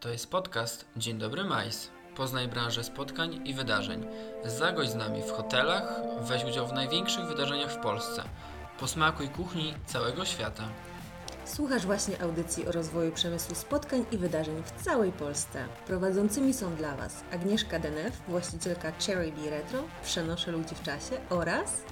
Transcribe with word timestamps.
To 0.00 0.08
jest 0.08 0.30
podcast 0.30 0.84
Dzień 0.96 1.18
Dobry 1.18 1.44
Majs. 1.44 1.90
Poznaj 2.16 2.48
branżę 2.48 2.84
spotkań 2.84 3.40
i 3.44 3.54
wydarzeń. 3.54 4.06
Zagość 4.44 4.90
z 4.90 4.94
nami 4.94 5.22
w 5.22 5.30
hotelach, 5.30 6.00
weź 6.20 6.44
udział 6.44 6.66
w 6.68 6.72
największych 6.72 7.26
wydarzeniach 7.26 7.72
w 7.72 7.76
Polsce. 7.76 8.22
Posmakuj 8.80 9.28
kuchni 9.28 9.74
całego 9.86 10.24
świata. 10.24 10.68
Słuchasz 11.44 11.86
właśnie 11.86 12.22
audycji 12.22 12.66
o 12.66 12.72
rozwoju 12.72 13.12
przemysłu 13.12 13.54
spotkań 13.54 14.04
i 14.12 14.18
wydarzeń 14.18 14.62
w 14.64 14.84
całej 14.84 15.12
Polsce. 15.12 15.64
Prowadzącymi 15.86 16.54
są 16.54 16.74
dla 16.74 16.96
Was 16.96 17.24
Agnieszka 17.32 17.78
Denef, 17.78 18.22
właścicielka 18.28 18.92
Cherry 19.06 19.32
Bee 19.32 19.50
Retro, 19.50 19.82
Przenoszę 20.02 20.50
ludzi 20.50 20.74
w 20.74 20.82
czasie 20.82 21.20
oraz 21.30 21.82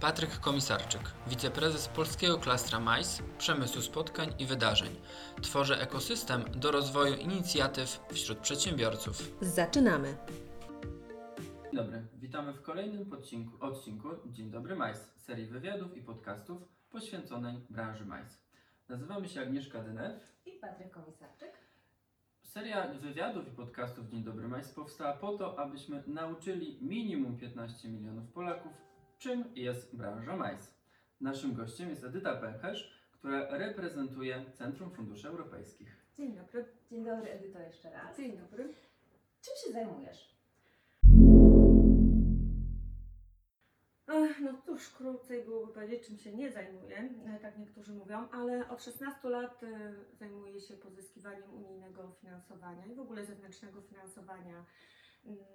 Patryk 0.00 0.40
Komisarczyk, 0.40 1.00
wiceprezes 1.26 1.88
polskiego 1.88 2.38
klastra 2.38 2.80
MAIS, 2.80 3.22
przemysłu 3.38 3.82
spotkań 3.82 4.34
i 4.38 4.46
wydarzeń. 4.46 4.96
Tworzę 5.42 5.80
ekosystem 5.80 6.44
do 6.54 6.70
rozwoju 6.70 7.14
inicjatyw 7.14 8.00
wśród 8.12 8.38
przedsiębiorców. 8.38 9.36
Zaczynamy! 9.40 10.16
Dzień 11.62 11.74
dobry, 11.74 12.06
witamy 12.14 12.52
w 12.52 12.62
kolejnym 12.62 13.12
odcinku, 13.12 13.64
odcinku 13.64 14.08
Dzień 14.26 14.50
Dobry 14.50 14.76
MAIS, 14.76 14.98
serii 15.16 15.46
wywiadów 15.46 15.96
i 15.96 16.02
podcastów 16.02 16.62
poświęconej 16.90 17.66
branży 17.70 18.04
MAIS. 18.06 18.42
Nazywamy 18.88 19.28
się 19.28 19.40
Agnieszka 19.40 19.82
Dynew. 19.82 20.36
I 20.46 20.50
Patryk 20.50 20.90
Komisarczyk. 20.90 21.52
Seria 22.42 22.88
wywiadów 22.88 23.48
i 23.48 23.50
podcastów 23.50 24.08
Dzień 24.08 24.24
Dobry 24.24 24.48
Majs 24.48 24.72
powstała 24.72 25.12
po 25.12 25.38
to, 25.38 25.58
abyśmy 25.58 26.02
nauczyli 26.06 26.78
minimum 26.82 27.38
15 27.38 27.88
milionów 27.88 28.32
Polaków, 28.32 28.72
czym 29.18 29.44
jest 29.54 29.96
branża 29.96 30.36
majs. 30.36 30.74
Naszym 31.20 31.54
gościem 31.54 31.88
jest 31.90 32.04
Edyta 32.04 32.36
Pęcherz, 32.36 33.08
która 33.12 33.58
reprezentuje 33.58 34.44
Centrum 34.54 34.90
Funduszy 34.90 35.28
Europejskich. 35.28 35.96
Dzień 36.16 36.36
dobry. 36.36 36.64
Dzień 36.90 37.04
dobry, 37.04 37.30
Edyto, 37.30 37.58
jeszcze 37.58 37.90
raz. 37.90 38.16
Dzień 38.16 38.38
dobry. 38.38 38.74
Czym 39.40 39.54
się 39.64 39.72
zajmujesz? 39.72 40.36
Ech, 44.08 44.40
No 44.40 44.62
cóż, 44.66 44.90
krócej 44.90 45.44
byłoby 45.44 45.72
powiedzieć, 45.72 46.06
czym 46.06 46.18
się 46.18 46.32
nie 46.34 46.52
zajmuję, 46.52 47.08
e, 47.26 47.38
tak 47.40 47.58
niektórzy 47.58 47.92
mówią, 47.92 48.28
ale 48.30 48.68
od 48.68 48.82
16 48.82 49.28
lat 49.28 49.62
e, 49.62 49.94
zajmuję 50.18 50.60
się 50.60 50.74
pozyskiwaniem 50.74 51.54
unijnego 51.54 52.12
finansowania 52.20 52.86
i 52.86 52.94
w 52.94 53.00
ogóle 53.00 53.24
zewnętrznego 53.24 53.82
finansowania 53.82 54.64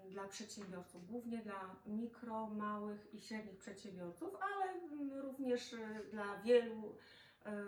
dla 0.09 0.27
przedsiębiorców, 0.27 1.07
głównie 1.07 1.37
dla 1.37 1.75
mikro, 1.85 2.47
małych 2.47 3.13
i 3.13 3.21
średnich 3.21 3.57
przedsiębiorców, 3.57 4.35
ale 4.41 4.71
mm, 4.71 5.19
również 5.19 5.73
e, 5.73 6.03
dla 6.11 6.41
wielu 6.41 6.95
em, 7.43 7.67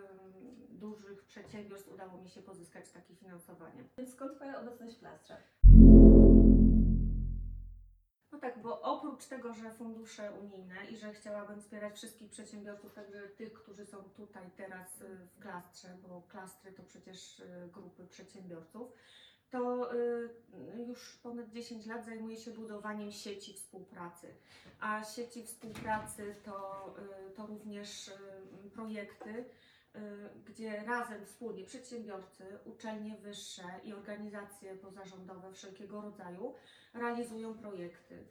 dużych 0.69 1.25
przedsiębiorstw 1.25 1.91
udało 1.93 2.21
mi 2.21 2.29
się 2.29 2.41
pozyskać 2.41 2.89
takie 2.91 3.15
finansowanie. 3.15 3.83
Więc 3.97 4.13
skąd 4.13 4.35
Twoja 4.35 4.61
obecność 4.61 4.95
w 4.95 4.99
klastrach? 4.99 5.53
No 8.33 8.39
tak, 8.39 8.61
bo 8.61 8.81
oprócz 8.81 9.25
tego, 9.25 9.53
że 9.53 9.71
fundusze 9.71 10.31
unijne 10.31 10.85
i 10.85 10.97
że 10.97 11.13
chciałabym 11.13 11.61
wspierać 11.61 11.95
wszystkich 11.95 12.29
przedsiębiorców, 12.29 12.93
także 12.93 13.27
tych, 13.27 13.53
którzy 13.53 13.85
są 13.85 13.97
tutaj 13.97 14.51
teraz 14.57 15.01
y, 15.01 15.15
w 15.15 15.39
klastrze, 15.39 15.97
bo 16.07 16.21
klastry 16.21 16.71
to 16.71 16.83
przecież 16.83 17.39
y, 17.39 17.69
grupy 17.73 18.07
przedsiębiorców, 18.07 18.91
to 19.53 19.93
y, 19.93 20.29
już 20.87 21.17
ponad 21.23 21.49
10 21.49 21.85
lat 21.85 22.05
zajmuję 22.05 22.37
się 22.37 22.51
budowaniem 22.51 23.11
sieci 23.11 23.53
współpracy. 23.53 24.27
A 24.79 25.03
sieci 25.03 25.43
współpracy 25.43 26.35
to, 26.43 26.87
y, 27.29 27.31
to 27.31 27.45
również 27.45 28.07
y, 28.07 28.69
projekty, 28.73 29.45
gdzie 30.45 30.83
razem 30.83 31.25
wspólnie 31.25 31.63
przedsiębiorcy, 31.63 32.43
uczelnie 32.65 33.15
wyższe 33.15 33.63
i 33.83 33.93
organizacje 33.93 34.75
pozarządowe 34.75 35.51
wszelkiego 35.51 36.01
rodzaju 36.01 36.53
realizują 36.93 37.57
projekty. 37.57 38.27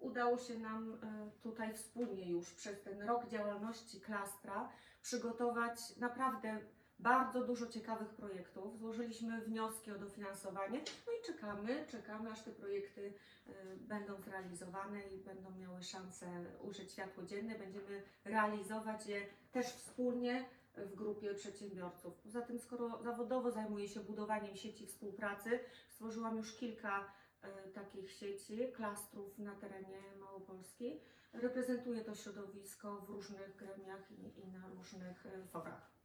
Udało 0.00 0.38
się 0.38 0.58
nam 0.58 0.98
tutaj 1.42 1.74
wspólnie 1.74 2.30
już 2.30 2.54
przez 2.54 2.82
ten 2.82 3.02
rok 3.02 3.28
działalności 3.28 4.00
klastra 4.00 4.68
przygotować 5.02 5.96
naprawdę 5.96 6.58
bardzo 6.98 7.44
dużo 7.44 7.66
ciekawych 7.66 8.08
projektów. 8.08 8.78
Złożyliśmy 8.78 9.40
wnioski 9.40 9.92
o 9.92 9.98
dofinansowanie, 9.98 10.80
no 11.06 11.12
i 11.12 11.26
czekamy, 11.26 11.86
czekamy 11.88 12.30
aż 12.30 12.42
te 12.42 12.50
projekty 12.50 13.00
y, 13.00 13.52
będą 13.76 14.20
zrealizowane 14.22 15.00
i 15.00 15.18
będą 15.18 15.50
miały 15.50 15.82
szansę 15.82 16.26
ujrzeć 16.62 16.92
światło 16.92 17.24
dzienne. 17.24 17.58
Będziemy 17.58 18.02
realizować 18.24 19.06
je 19.06 19.26
też 19.52 19.66
wspólnie 19.66 20.44
w 20.76 20.94
grupie 20.94 21.34
przedsiębiorców. 21.34 22.14
Poza 22.14 22.40
tym, 22.40 22.58
skoro 22.58 23.02
zawodowo 23.02 23.50
zajmuję 23.50 23.88
się 23.88 24.00
budowaniem 24.00 24.56
sieci 24.56 24.86
współpracy, 24.86 25.60
stworzyłam 25.88 26.36
już 26.36 26.56
kilka 26.56 27.12
e, 27.42 27.68
takich 27.68 28.10
sieci, 28.12 28.72
klastrów 28.72 29.38
na 29.38 29.54
terenie 29.54 30.02
Małopolski. 30.20 31.00
Reprezentuję 31.32 32.04
to 32.04 32.14
środowisko 32.14 33.00
w 33.00 33.10
różnych 33.10 33.56
gremiach 33.56 34.10
i, 34.10 34.40
i 34.40 34.48
na 34.48 34.68
różnych 34.68 35.26
e, 35.26 35.46
forach. 35.46 35.95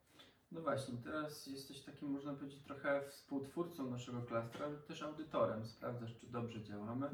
No 0.52 0.62
właśnie, 0.62 0.98
teraz 1.04 1.48
jesteś 1.48 1.82
takim, 1.82 2.10
można 2.10 2.34
powiedzieć, 2.34 2.64
trochę 2.64 3.02
współtwórcą 3.08 3.90
naszego 3.90 4.22
klastra, 4.22 4.66
ale 4.66 4.78
też 4.78 5.04
audytorem. 5.04 5.66
Sprawdzasz, 5.66 6.18
czy 6.18 6.28
dobrze 6.28 6.64
działamy, 6.64 7.10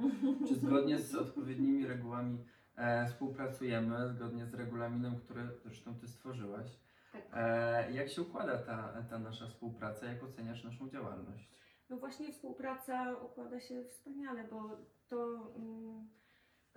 czy 0.47 0.55
zgodnie 0.55 0.99
z 0.99 1.15
odpowiednimi 1.15 1.87
regułami 1.87 2.45
e, 2.75 3.07
współpracujemy, 3.07 4.09
zgodnie 4.09 4.45
z 4.45 4.53
regulaminem, 4.53 5.19
który 5.19 5.49
zresztą 5.63 5.95
Ty 5.95 6.07
stworzyłaś. 6.07 6.79
Tak. 7.11 7.21
E, 7.33 7.91
jak 7.91 8.09
się 8.09 8.21
układa 8.21 8.57
ta, 8.57 9.03
ta 9.09 9.19
nasza 9.19 9.47
współpraca? 9.47 10.05
Jak 10.05 10.23
oceniasz 10.23 10.63
naszą 10.63 10.89
działalność? 10.89 11.49
No 11.89 11.97
właśnie 11.97 12.33
współpraca 12.33 13.15
układa 13.15 13.59
się 13.59 13.83
wspaniale, 13.83 14.47
bo 14.51 14.77
to 15.09 15.51
mm, 15.55 16.09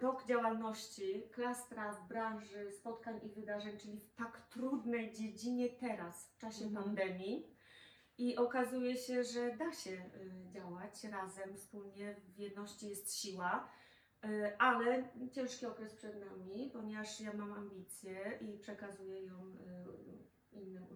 rok 0.01 0.27
działalności 0.27 1.23
klastra 1.33 1.93
w 1.93 2.09
branży 2.09 2.73
spotkań 2.73 3.21
i 3.23 3.29
wydarzeń, 3.29 3.79
czyli 3.79 4.01
w 4.01 4.15
tak 4.15 4.49
trudnej 4.51 5.13
dziedzinie 5.13 5.69
teraz, 5.69 6.33
w 6.35 6.39
czasie 6.39 6.65
Mhm. 6.65 6.85
pandemii. 6.85 7.57
I 8.19 8.37
okazuje 8.37 8.97
się, 8.97 9.25
że 9.25 9.57
da 9.57 9.73
się 9.73 9.91
y, 9.91 10.51
działać 10.51 11.05
razem, 11.05 11.57
wspólnie, 11.57 12.17
w 12.29 12.39
jedności 12.39 12.89
jest 12.89 13.15
siła. 13.15 13.69
Y, 14.25 14.59
Ale 14.59 15.09
ciężki 15.33 15.67
okres 15.67 15.95
przed 15.95 16.21
nami, 16.21 16.71
ponieważ 16.73 17.21
ja 17.21 17.33
mam 17.33 17.53
ambicje 17.53 18.39
i 18.41 18.59
przekazuję 18.59 19.25
ją 19.25 19.35
y, 19.35 19.70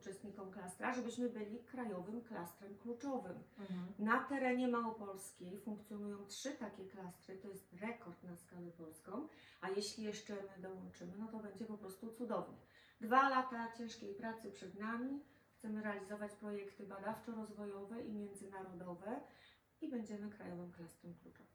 uczestnikom 0.04 0.50
klastra, 0.50 0.94
żebyśmy 0.94 1.28
byli 1.28 1.58
krajowym 1.58 2.22
klastrem 2.22 2.78
kluczowym. 2.78 3.42
Na 3.98 4.24
terenie 4.24 4.68
Małopolski 4.68 5.58
funkcjonują 5.58 6.26
trzy 6.26 6.50
takie 6.50 6.84
klastry, 6.84 7.38
to 7.38 7.48
jest 7.48 7.72
rekord 7.72 8.22
na 8.22 8.36
skalę 8.36 8.70
polską, 8.70 9.28
a 9.60 9.70
jeśli 9.70 10.04
jeszcze 10.04 10.34
my 10.34 10.62
dołączymy, 10.62 11.12
no 11.18 11.28
to 11.28 11.38
będzie 11.38 11.64
po 11.64 11.78
prostu 11.78 12.12
cudownie. 12.12 12.58
Dwa 13.00 13.28
lata 13.28 13.72
ciężkiej 13.78 14.14
pracy 14.14 14.50
przed 14.50 14.78
nami, 14.78 15.22
chcemy 15.58 15.82
realizować 15.82 16.32
projekty 16.32 16.86
badawczo-rozwojowe 16.86 18.06
i 18.06 18.12
międzynarodowe 18.12 19.20
i 19.80 19.88
będziemy 19.88 20.30
krajowym 20.30 20.72
klastrem 20.72 21.14
kluczowym. 21.14 21.54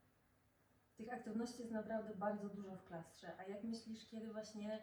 Tych 0.98 1.14
aktywności 1.14 1.60
jest 1.60 1.72
naprawdę 1.72 2.16
bardzo 2.16 2.50
dużo 2.50 2.76
w 2.76 2.84
klastrze. 2.84 3.32
A 3.38 3.44
jak 3.44 3.64
myślisz, 3.64 4.08
kiedy 4.08 4.34
właśnie 4.34 4.82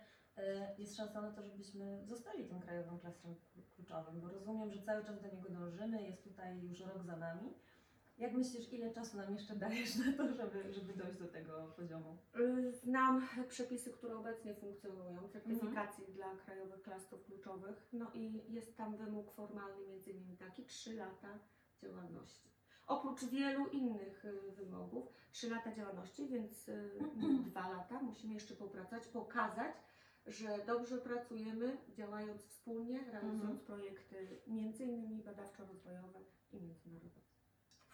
jest 0.79 0.97
szansa 0.97 1.21
na 1.23 1.31
to, 1.31 1.43
żebyśmy 1.43 2.03
zostali 2.07 2.45
tym 2.49 2.61
krajowym 2.61 2.99
klastrem 2.99 3.35
klu- 3.35 3.63
kluczowym? 3.77 4.21
Bo 4.21 4.29
rozumiem, 4.29 4.71
że 4.73 4.83
cały 4.83 5.05
czas 5.05 5.23
do 5.23 5.29
niego 5.29 5.49
dążymy, 5.51 6.03
jest 6.03 6.25
tutaj 6.25 6.63
już 6.63 6.81
rok 6.81 7.03
za 7.05 7.17
nami. 7.17 7.55
Jak 8.19 8.33
myślisz, 8.33 8.73
ile 8.73 8.91
czasu 8.91 9.17
nam 9.17 9.33
jeszcze 9.33 9.57
dajesz 9.57 9.97
na 9.97 10.13
to, 10.13 10.35
żeby, 10.35 10.73
żeby 10.73 10.93
dojść 10.93 11.19
do 11.19 11.29
tego 11.29 11.73
poziomu? 11.77 12.17
Y, 12.37 12.73
Znam 12.73 13.29
przepisy, 13.49 13.91
które 13.91 14.17
obecnie 14.17 14.55
funkcjonują, 14.55 15.29
certyfikacji 15.29 16.05
dla 16.13 16.27
krajowych 16.45 16.83
klastrów 16.83 17.25
kluczowych, 17.25 17.89
no 17.93 18.11
i 18.15 18.43
jest 18.55 18.77
tam 18.77 18.97
wymóg 18.97 19.33
formalny 19.33 19.87
między 19.87 20.11
innymi 20.11 20.37
taki 20.37 20.65
3 20.65 20.95
lata 20.95 21.39
działalności. 21.83 22.51
Oprócz 22.87 23.25
wielu 23.25 23.67
innych 23.67 24.25
y, 24.25 24.53
wymogów, 24.53 25.12
3 25.32 25.50
lata 25.50 25.73
działalności, 25.75 26.29
więc 26.29 26.69
y, 26.69 26.91
dwa 27.50 27.69
lata 27.69 28.03
musimy 28.03 28.35
jeszcze 28.35 28.55
popracować, 28.55 29.06
pokazać, 29.06 29.73
że 30.26 30.64
dobrze 30.67 30.99
pracujemy, 30.99 31.76
działając 31.94 32.43
wspólnie, 32.43 33.00
realizując 33.12 33.62
projekty 33.62 34.40
między 34.46 34.84
innymi 34.84 35.23
badawczo-rozwojowe 35.23 36.20
i 36.52 36.61
międzynarodowe. 36.61 37.26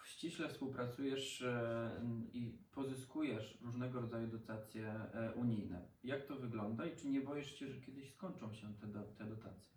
Ściśle 0.03 0.49
współpracujesz 0.49 1.41
e, 1.41 2.01
i 2.33 2.57
pozyskujesz 2.71 3.57
różnego 3.61 4.01
rodzaju 4.01 4.27
dotacje 4.27 4.87
e, 4.87 5.33
unijne. 5.35 5.87
Jak 6.03 6.25
to 6.25 6.35
wygląda 6.35 6.85
i 6.85 6.95
czy 6.95 7.09
nie 7.09 7.21
boisz 7.21 7.55
się, 7.55 7.67
że 7.67 7.81
kiedyś 7.81 8.13
skończą 8.13 8.53
się 8.53 8.73
te, 8.81 8.87
do, 8.87 9.03
te 9.03 9.25
dotacje? 9.25 9.73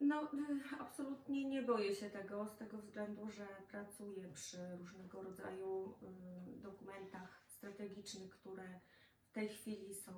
No, 0.00 0.22
y, 0.22 0.80
absolutnie 0.80 1.44
nie 1.44 1.62
boję 1.62 1.94
się 1.94 2.10
tego, 2.10 2.48
z 2.48 2.56
tego 2.56 2.78
względu, 2.78 3.30
że 3.30 3.46
pracuję 3.70 4.28
przy 4.28 4.76
różnego 4.78 5.22
rodzaju 5.22 5.94
y, 6.56 6.60
dokumentach 6.60 7.47
strategicznych, 7.58 8.30
które 8.30 8.80
w 9.22 9.32
tej 9.32 9.48
chwili 9.48 9.94
są 9.94 10.12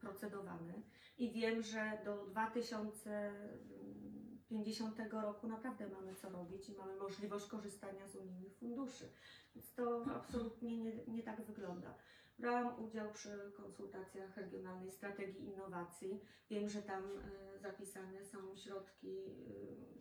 procedowane 0.00 0.82
i 1.18 1.32
wiem, 1.32 1.62
że 1.62 1.98
do 2.04 2.26
2050 2.26 4.32
50 4.52 5.12
roku 5.12 5.48
naprawdę 5.48 5.88
mamy 5.88 6.14
co 6.14 6.30
robić 6.30 6.68
i 6.68 6.76
mamy 6.76 6.96
możliwość 6.96 7.46
korzystania 7.46 8.08
z 8.08 8.16
unijnych 8.16 8.56
funduszy. 8.56 9.12
Więc 9.54 9.74
to 9.74 10.04
absolutnie 10.14 10.78
nie, 10.78 11.06
nie 11.06 11.22
tak 11.22 11.42
wygląda. 11.42 11.94
Brałam 12.38 12.84
udział 12.84 13.12
przy 13.12 13.52
konsultacjach 13.56 14.36
Regionalnej 14.36 14.90
Strategii 14.90 15.44
Innowacji. 15.44 16.20
Wiem, 16.50 16.68
że 16.68 16.82
tam 16.82 17.04
e, 17.04 17.58
zapisane 17.58 18.24
są 18.24 18.56
środki 18.56 19.24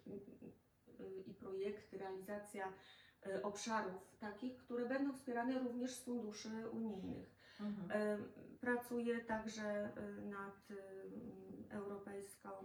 e, 0.07 0.11
e, 1.03 1.21
i 1.25 1.33
projekty, 1.33 1.97
realizacja 1.97 2.73
obszarów 3.43 4.15
takich, 4.19 4.57
które 4.57 4.85
będą 4.85 5.13
wspierane 5.13 5.59
również 5.59 5.91
z 5.91 6.03
funduszy 6.03 6.69
unijnych. 6.71 7.41
Mhm. 7.59 7.91
E, 7.91 8.17
Pracuję 8.61 9.19
także 9.19 9.63
e, 9.63 10.21
nad 10.21 10.71
e, 10.71 11.75
europejską, 11.75 12.49
e, 12.49 12.61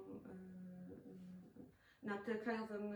nad 2.03 2.21
krajowym 2.43 2.93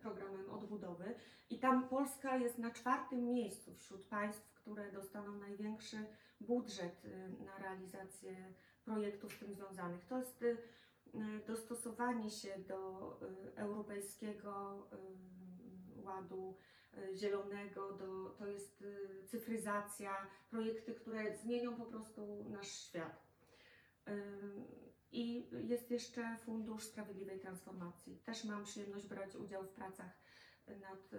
programem 0.00 0.50
odbudowy 0.50 1.14
i 1.50 1.58
tam 1.58 1.88
Polska 1.88 2.36
jest 2.36 2.58
na 2.58 2.70
czwartym 2.70 3.24
miejscu 3.24 3.74
wśród 3.74 4.06
państw, 4.06 4.54
które 4.54 4.92
dostaną 4.92 5.38
największy 5.38 6.06
budżet 6.40 7.04
e, 7.04 7.44
na 7.44 7.58
realizację 7.58 8.54
projektów 8.84 9.32
z 9.32 9.38
tym 9.38 9.54
związanych. 9.54 10.04
To 10.04 10.18
jest 10.18 10.42
e, 10.42 10.56
dostosowanie 11.46 12.30
się 12.30 12.58
do 12.68 13.10
e, 13.56 13.58
europejskiego 13.58 14.86
e, 14.92 14.96
ładu 16.02 16.54
e, 16.58 16.73
zielonego, 17.14 17.92
do, 17.92 18.30
to 18.38 18.46
jest 18.46 18.82
e, 18.82 19.26
cyfryzacja, 19.26 20.26
projekty, 20.50 20.94
które 20.94 21.36
zmienią 21.36 21.76
po 21.76 21.86
prostu 21.86 22.44
nasz 22.50 22.68
świat. 22.68 23.26
Ym, 24.08 24.64
I 25.12 25.46
jest 25.68 25.90
jeszcze 25.90 26.36
Fundusz 26.44 26.84
Sprawiedliwej 26.84 27.40
Transformacji. 27.40 28.18
Też 28.24 28.44
mam 28.44 28.64
przyjemność 28.64 29.06
brać 29.06 29.36
udział 29.36 29.64
w 29.64 29.68
pracach 29.68 30.10
nad 30.66 31.10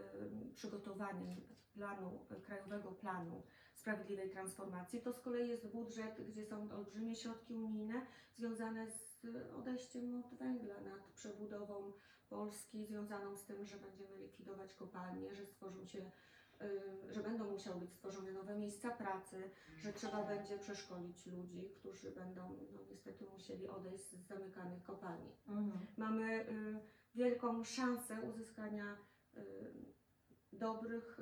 przygotowaniem 0.55 1.41
planu, 1.73 2.25
krajowego 2.45 2.91
planu 2.91 3.43
Sprawiedliwej 3.73 4.29
Transformacji. 4.29 5.01
To 5.01 5.13
z 5.13 5.19
kolei 5.19 5.49
jest 5.49 5.67
budżet, 5.67 6.21
gdzie 6.27 6.45
są 6.45 6.71
olbrzymie 6.71 7.15
środki 7.15 7.53
unijne 7.53 8.05
związane 8.37 8.87
z 8.91 9.25
odejściem 9.55 10.23
od 10.23 10.37
węgla, 10.39 10.81
nad 10.81 11.11
przebudową 11.13 11.93
Polski, 12.29 12.85
związaną 12.85 13.37
z 13.37 13.45
tym, 13.45 13.65
że 13.65 13.77
będziemy 13.77 14.17
likwidować 14.17 14.73
kopalnie, 14.73 15.35
że 15.35 15.45
stworzą 15.45 15.85
się 15.85 16.11
y, 16.61 17.13
że 17.13 17.23
będą 17.23 17.51
musiały 17.51 17.79
być 17.79 17.91
stworzone 17.93 18.31
nowe 18.31 18.55
miejsca 18.55 18.91
pracy, 18.91 19.49
że 19.77 19.93
trzeba 19.93 20.23
będzie 20.23 20.57
przeszkolić 20.57 21.25
ludzi, 21.25 21.69
którzy 21.79 22.11
będą 22.11 22.57
no, 22.73 22.79
niestety 22.89 23.25
musieli 23.25 23.67
odejść 23.67 24.03
z 24.03 24.27
zamykanych 24.27 24.83
kopalni. 24.83 25.31
Mhm. 25.47 25.85
Mamy 25.97 26.49
y, 26.49 26.79
wielką 27.15 27.63
szansę 27.63 28.21
uzyskania 28.21 28.97
y, 29.37 29.41
dobrych 30.53 31.19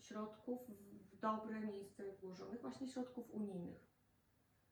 środków 0.00 0.68
w 0.68 0.92
w 1.12 1.20
dobre 1.20 1.60
miejsce 1.60 2.12
włożonych, 2.12 2.60
właśnie 2.60 2.88
środków 2.88 3.30
unijnych, 3.30 3.86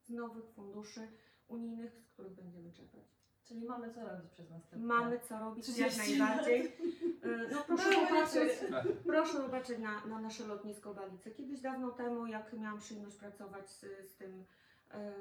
z 0.00 0.08
nowych 0.08 0.44
funduszy 0.50 1.08
unijnych, 1.48 2.00
z 2.00 2.12
których 2.12 2.32
będziemy 2.32 2.72
czerpać. 2.72 3.19
Czyli 3.50 3.64
mamy 3.64 3.94
co 3.94 4.00
robić 4.00 4.30
przez 4.32 4.50
następne 4.50 4.86
Mamy 4.88 5.20
co 5.28 5.38
robić 5.38 5.78
jak 5.78 5.90
30 5.92 6.18
najbardziej. 6.18 6.66
Y, 6.66 7.48
No 7.52 7.62
proszę 7.66 7.90
Były 7.90 8.06
popatrzeć, 8.06 8.52
Tak. 8.70 8.86
Proszę 9.06 9.38
zobaczyć 9.42 9.78
na, 9.78 10.06
na 10.06 10.20
nasze 10.20 10.46
lotnisko 10.46 10.94
Balice. 10.94 11.30
Kiedyś 11.30 11.60
dawno 11.60 11.90
temu, 11.90 12.26
jak 12.26 12.52
miałam 12.52 12.78
przyjemność 12.80 13.16
pracować 13.16 13.70
z, 13.70 13.80
z, 14.10 14.14
tym, 14.16 14.44
e, 14.90 15.12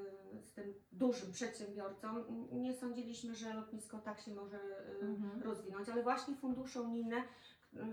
z 0.42 0.52
tym 0.52 0.74
dużym 0.92 1.32
przedsiębiorcą, 1.32 2.24
nie 2.52 2.74
sądziliśmy, 2.74 3.36
że 3.36 3.54
lotnisko 3.54 3.98
tak 4.00 4.20
się 4.22 4.32
może 4.36 4.58
e, 4.58 5.06
Mhm. 5.06 5.44
rozwinąć, 5.44 5.90
ale 5.90 6.04
właśnie 6.04 6.36
fundusze 6.36 6.82
unijne 6.82 7.24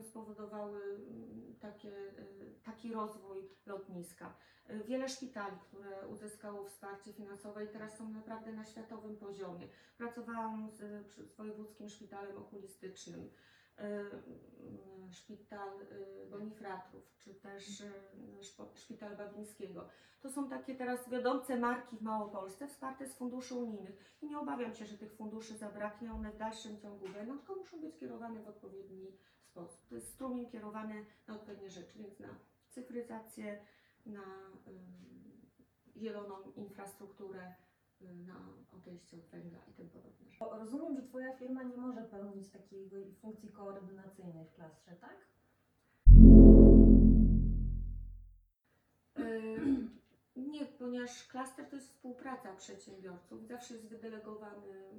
spowodowały 0.03 0.81
m, 0.95 1.55
takie, 1.61 1.89
e, 1.99 2.25
taki 2.65 2.93
rozwój 2.93 3.49
lotniska. 3.67 4.35
E, 4.67 4.79
Wiele 4.85 5.09
szpitali, 5.09 5.57
które 5.69 6.09
uzyskało 6.09 6.65
wsparcie 6.65 7.13
finansowe 7.13 7.65
i 7.65 7.69
teraz 7.69 7.97
są 7.99 8.09
naprawdę 8.09 8.53
na 8.53 8.65
światowym 8.65 9.17
poziomie. 9.17 9.69
Pracowałam 9.99 10.71
z, 10.71 11.07
przy- 11.07 11.27
z 11.29 11.37
Wojewódzkim 11.37 11.89
Szpitalem 11.89 12.39
Okulistycznym, 12.39 13.31
e, 13.79 13.83
m, 13.83 15.13
Szpital 15.13 15.69
Bonifratrów, 16.31 17.17
czy 17.19 17.35
też 17.35 17.83
Szpital 18.75 19.17
Babińskiego. 19.17 19.89
To 20.21 20.31
są 20.31 20.49
takie 20.49 20.75
teraz 20.75 21.09
wiodące 21.09 21.57
marki 21.57 21.97
w 21.97 22.03
Małopolsce 22.03 22.69
wsparte 22.69 23.07
z 23.07 23.15
funduszy 23.15 23.55
unijnych. 23.55 24.17
I 24.23 24.27
nie 24.27 24.39
obawiam 24.39 24.75
się, 24.75 24.87
że 24.87 24.99
tych 24.99 25.13
funduszy 25.15 25.57
zabraknie, 25.57 26.13
one 26.13 26.33
w 26.33 26.37
dalszym 26.37 26.79
ciągu 26.79 27.09
będą, 27.09 27.39
tylko 27.39 27.55
muszą 27.55 27.81
być 27.81 27.97
kierowane 27.97 28.43
w 28.43 28.49
odpowiedni 28.49 29.17
sposób. 29.57 29.87
To 29.89 29.95
jest 29.95 30.15
strumień 30.15 30.47
kierowany 30.47 31.07
na 31.27 31.35
odpowiednie 31.35 31.71
rzeczy, 31.71 31.99
więc 31.99 32.21
na 32.21 32.29
cyfryzację, 32.69 33.59
na 34.07 34.23
y, 34.69 36.01
zieloną 36.01 36.35
infrastrukturę, 36.57 37.55
y, 38.03 38.15
na 38.15 38.35
odejście 38.73 39.17
od 39.17 39.27
węgla 39.27 39.59
i 39.69 39.73
tym 39.73 39.91
podobne 39.91 40.31
rzeczy. 40.31 40.45
Rozumiem, 40.59 40.97
że 40.97 41.03
Twoja 41.03 41.37
firma 41.37 41.63
nie 41.63 41.77
może 41.77 42.03
pełnić 42.03 42.49
takiej 42.49 42.91
funkcji 43.21 43.53
koordynacyjnej 43.53 44.47
w 44.47 44.55
klastrze, 44.55 44.97
tak? 44.97 45.17
Y, 49.19 49.57
Nie, 50.37 50.67
ponieważ 50.67 51.29
klaster 51.29 51.69
to 51.69 51.77
jest 51.77 51.89
współpraca 51.89 52.57
przedsiębiorców. 52.57 53.47
Zawsze 53.47 53.75
jest 53.75 53.89
wydelegowany 53.89 54.91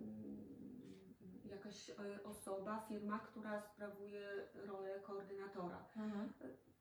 jakaś 1.67 1.89
e, 1.89 2.23
osoba, 2.23 2.85
firma, 2.87 3.19
która 3.19 3.61
sprawuje 3.61 4.47
rolę 4.53 4.99
koordynatora. 4.99 5.85
Mhm. 5.95 6.33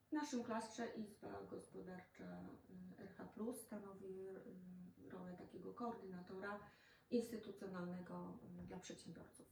W 0.08 0.12
naszym 0.12 0.44
klastrze 0.44 0.86
Izba 0.86 1.42
Gospodarcza 1.50 2.40
y, 2.98 3.02
RH 3.02 3.52
stanowi 3.54 4.28
y, 4.28 5.10
rolę 5.10 5.36
takiego 5.36 5.74
koordynatora 5.74 6.60
instytucjonalnego 7.10 8.38
y, 8.62 8.66
dla 8.66 8.78
przedsiębiorców. 8.78 9.46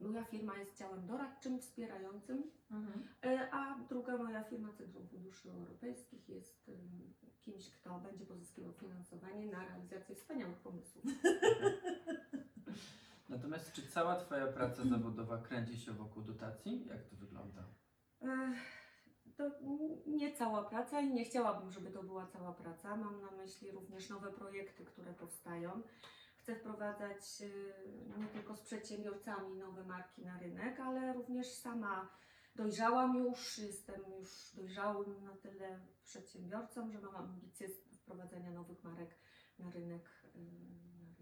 Moja 0.00 0.24
firma 0.24 0.56
jest 0.58 0.78
działem 0.78 1.06
doradczym, 1.06 1.60
wspierającym, 1.60 2.50
Mhm. 2.70 3.08
E, 3.24 3.50
A 3.52 3.78
druga 3.88 4.16
moja 4.16 4.44
firma, 4.44 4.72
Centrum 4.72 5.08
Funduszy 5.08 5.50
Europejskich, 5.50 6.28
jest 6.28 6.70
kimś, 7.40 7.70
kto 7.70 8.00
będzie 8.00 8.26
pozyskiwał 8.26 8.72
finansowanie 8.72 9.46
na 9.46 9.64
realizację 9.64 10.14
wspaniałych 10.14 10.58
pomysłów. 10.58 11.04
Natomiast 13.30 13.72
czy 13.72 13.88
cała 13.88 14.16
Twoja 14.16 14.46
praca 14.46 14.84
zawodowa 14.84 15.38
kręci 15.38 15.80
się 15.80 15.92
wokół 15.92 16.22
dotacji? 16.22 16.86
Jak 16.86 17.04
to 17.04 17.16
wygląda? 17.16 17.64
To 19.36 19.50
nie 20.06 20.32
cała 20.32 20.64
praca 20.64 21.00
i 21.00 21.14
nie 21.14 21.24
chciałabym, 21.24 21.70
żeby 21.70 21.90
to 21.90 22.02
była 22.02 22.26
cała 22.26 22.52
praca. 22.52 22.96
Mam 22.96 23.20
na 23.20 23.30
myśli 23.30 23.70
również 23.70 24.08
nowe 24.08 24.32
projekty, 24.32 24.84
które 24.84 25.14
powstają. 25.14 25.82
Chcę 26.36 26.54
wprowadzać 26.54 27.22
y, 27.40 27.74
nie 28.18 28.26
tylko 28.26 28.56
z 28.56 28.60
przedsiębiorcami 28.60 29.56
nowe 29.56 29.84
marki 29.84 30.24
na 30.24 30.38
rynek, 30.38 30.80
ale 30.80 31.12
również 31.12 31.46
sama 31.46 32.08
dojrzałam 32.56 33.16
już, 33.16 33.58
jestem 33.58 34.00
już 34.18 34.54
dojrzałym 34.54 35.24
na 35.24 35.36
tyle 35.36 35.80
przedsiębiorcą, 36.04 36.92
że 36.92 37.00
mam 37.00 37.16
ambicje 37.16 37.68
wprowadzenia 37.92 38.50
nowych 38.50 38.84
marek 38.84 39.18
na 39.58 39.70
rynek, 39.70 40.24
y, 40.24 40.38
na 40.38 40.90
rynek 41.00 41.19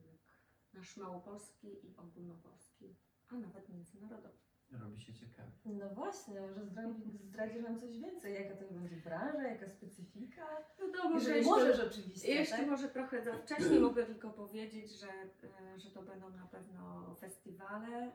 nasz 0.79 0.97
małopolski 0.97 1.69
i 1.87 1.97
ogólnopolski, 1.97 2.97
a 3.29 3.35
nawet 3.35 3.69
międzynarodowy. 3.69 4.39
Robi 4.71 5.01
się 5.01 5.15
ciekawe. 5.15 5.51
No 5.65 5.89
właśnie, 5.89 6.41
może 6.41 6.61
zdradzi- 6.61 7.19
zdradzisz 7.25 7.63
nam 7.63 7.79
coś 7.79 7.99
więcej, 7.99 8.35
jaka 8.35 8.57
to 8.57 8.73
będzie 8.73 8.97
branża, 8.97 9.43
jaka 9.43 9.69
specyfika? 9.69 10.47
No 10.81 10.87
to 11.03 11.11
Jeżeli 11.15 11.45
możesz 11.45 11.81
oczywiście, 11.81 12.29
Jeszcze 12.29 12.57
tak? 12.57 12.67
może 12.67 12.89
trochę 12.89 13.23
za 13.23 13.33
wcześnie 13.33 13.81
mogę 13.81 14.07
tylko 14.07 14.31
powiedzieć, 14.31 14.91
że, 15.01 15.09
e, 15.09 15.81
że 15.81 15.91
to 15.91 16.03
będą 16.03 16.31
na 16.31 16.47
pewno 16.47 17.15
festiwale 17.21 17.97
e, 17.97 18.11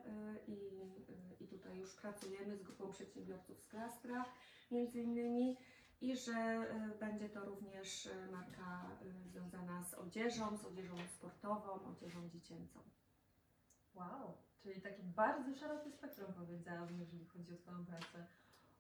i, 0.48 0.82
e, 1.10 1.44
i 1.44 1.48
tutaj 1.48 1.78
już 1.78 1.96
pracujemy 1.96 2.58
z 2.58 2.64
grupą 2.64 2.92
przedsiębiorców 2.92 3.60
z 3.60 3.68
Klastra 3.68 4.26
między 4.72 5.02
innymi 5.02 5.58
i 6.04 6.16
że 6.16 6.34
e, 6.34 6.98
będzie 7.00 7.30
to 7.30 7.46
również 7.46 8.08
e, 8.08 8.32
marka 8.32 8.90
e, 9.02 9.30
związana 9.30 9.84
z 9.84 9.94
odzieżą, 9.94 10.58
z 10.58 10.66
odzieżą 10.66 10.96
sportową, 11.16 11.86
odzieżą 11.86 12.30
dziecięcą. 12.30 12.80
Wow, 13.94 14.38
czyli 14.60 14.82
takie 14.82 15.04
bardzo 15.04 15.56
szerokie 15.56 15.92
spektrum 15.92 16.34
powiedziałabym, 16.34 17.00
jeżeli 17.00 17.26
chodzi 17.26 17.54
o 17.54 17.58
Twoją 17.58 17.86
pracę. 17.86 18.28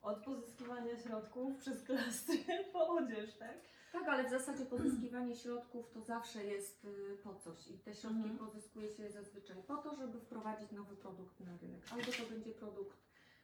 Od 0.02 0.24
pozyskiwania 0.24 0.98
środków 0.98 1.58
przez 1.58 1.84
klastry 1.84 2.38
po 2.74 2.88
odzież, 2.88 3.38
tak? 3.38 3.58
Tak, 3.92 4.08
ale 4.08 4.24
w 4.28 4.30
zasadzie 4.30 4.66
pozyskiwanie 4.66 5.36
środków 5.36 5.92
to 5.92 6.02
zawsze 6.02 6.44
jest 6.44 6.86
y, 6.86 7.18
po 7.24 7.36
coś 7.36 7.68
i 7.68 7.80
te 7.80 7.94
środki 7.96 8.24
Mhm. 8.30 8.38
pozyskuje 8.38 8.90
się 8.90 9.10
zazwyczaj 9.12 9.64
po 9.64 9.78
to, 9.78 9.96
żeby 9.96 10.20
wprowadzić 10.20 10.72
nowy 10.72 10.96
produkt 10.96 11.40
na 11.40 11.58
rynek. 11.58 11.84
Albo 11.92 12.12
to 12.12 12.30
będzie 12.30 12.52
produkt 12.52 12.98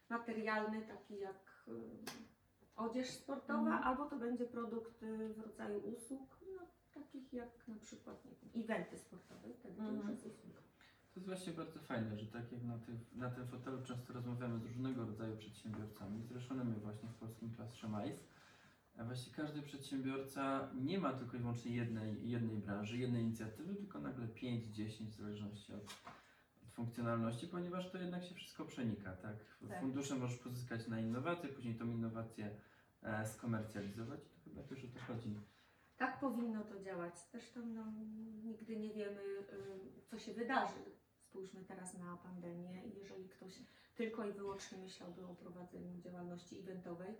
materialny, 0.08 0.82
taki 0.82 1.18
jak 1.18 1.64
y, 1.68 2.30
odzież 2.76 3.10
sportowa, 3.10 3.60
Mhm. 3.60 3.82
albo 3.84 4.06
to 4.10 4.16
będzie 4.18 4.44
produkt 4.46 5.02
y, 5.02 5.34
w 5.34 5.38
rodzaju 5.38 5.78
usług, 5.78 6.38
no, 6.56 6.62
takich 6.94 7.32
jak 7.32 7.68
na 7.68 7.76
przykład 7.76 8.24
nie 8.24 8.30
wiem, 8.42 8.64
eventy 8.64 8.98
sportowe, 8.98 9.48
wtedy 9.54 9.76
to 9.76 9.82
już 9.82 9.90
Mhm. 9.92 10.10
jest 10.10 10.26
usługa. 10.26 10.60
To 11.14 11.20
jest 11.20 11.26
właśnie 11.26 11.52
bardzo 11.52 11.78
fajne, 11.80 12.16
że 12.18 12.26
tak 12.26 12.52
jak 12.52 12.62
na, 12.62 12.78
tych, 12.78 13.12
na 13.16 13.30
tym 13.30 13.46
fotelu 13.46 13.82
często 13.82 14.12
rozmawiamy 14.12 14.58
z 14.58 14.64
różnego 14.64 15.06
rodzaju 15.06 15.36
przedsiębiorcami, 15.36 16.22
zrzeszonymi 16.22 16.74
właśnie 16.80 17.08
w 17.08 17.14
polskim 17.14 17.54
klastrze 17.54 17.88
MAIS. 17.88 18.24
A 18.98 19.04
właśnie 19.04 19.32
każdy 19.32 19.62
przedsiębiorca 19.62 20.68
nie 20.74 20.98
ma 20.98 21.12
tylko 21.12 21.36
i 21.36 21.40
wyłącznie 21.40 21.76
jednej, 21.76 22.30
jednej 22.30 22.56
branży, 22.56 22.98
jednej 22.98 23.22
inicjatywy, 23.22 23.74
tylko 23.74 23.98
nagle 24.00 24.26
5-10 24.26 25.06
w 25.06 25.14
zależności 25.14 25.72
od, 25.74 25.82
od 25.84 26.19
funkcjonalności, 26.80 27.46
ponieważ 27.46 27.90
to 27.90 27.98
jednak 27.98 28.24
się 28.24 28.34
wszystko 28.34 28.64
przenika. 28.64 29.12
Tak? 29.12 29.36
Tak. 29.68 29.80
Fundusze 29.80 30.16
możesz 30.16 30.38
pozyskać 30.38 30.88
na 30.88 31.00
innowacje, 31.00 31.48
później 31.48 31.74
tą 31.74 31.84
innowację 31.84 32.50
e, 33.02 33.26
skomercjalizować. 33.26 34.20
To 34.20 34.36
chyba 34.44 34.62
też 34.62 34.84
o 34.84 34.88
to 34.88 35.00
chodzi. 35.06 35.40
Tak 35.96 36.20
powinno 36.20 36.64
to 36.64 36.80
działać. 36.80 37.14
Zresztą 37.32 37.66
no, 37.66 37.84
nigdy 38.44 38.76
nie 38.76 38.90
wiemy, 38.94 39.22
y, 39.22 40.02
co 40.10 40.18
się 40.18 40.32
wydarzy. 40.32 40.82
Spójrzmy 41.18 41.64
teraz 41.64 41.98
na 41.98 42.16
pandemię. 42.16 42.82
Jeżeli 42.98 43.28
ktoś 43.28 43.52
tylko 43.94 44.28
i 44.28 44.32
wyłącznie 44.32 44.78
myślałby 44.78 45.26
o 45.26 45.34
prowadzeniu 45.34 46.00
działalności 46.00 46.58
eventowej, 46.58 47.14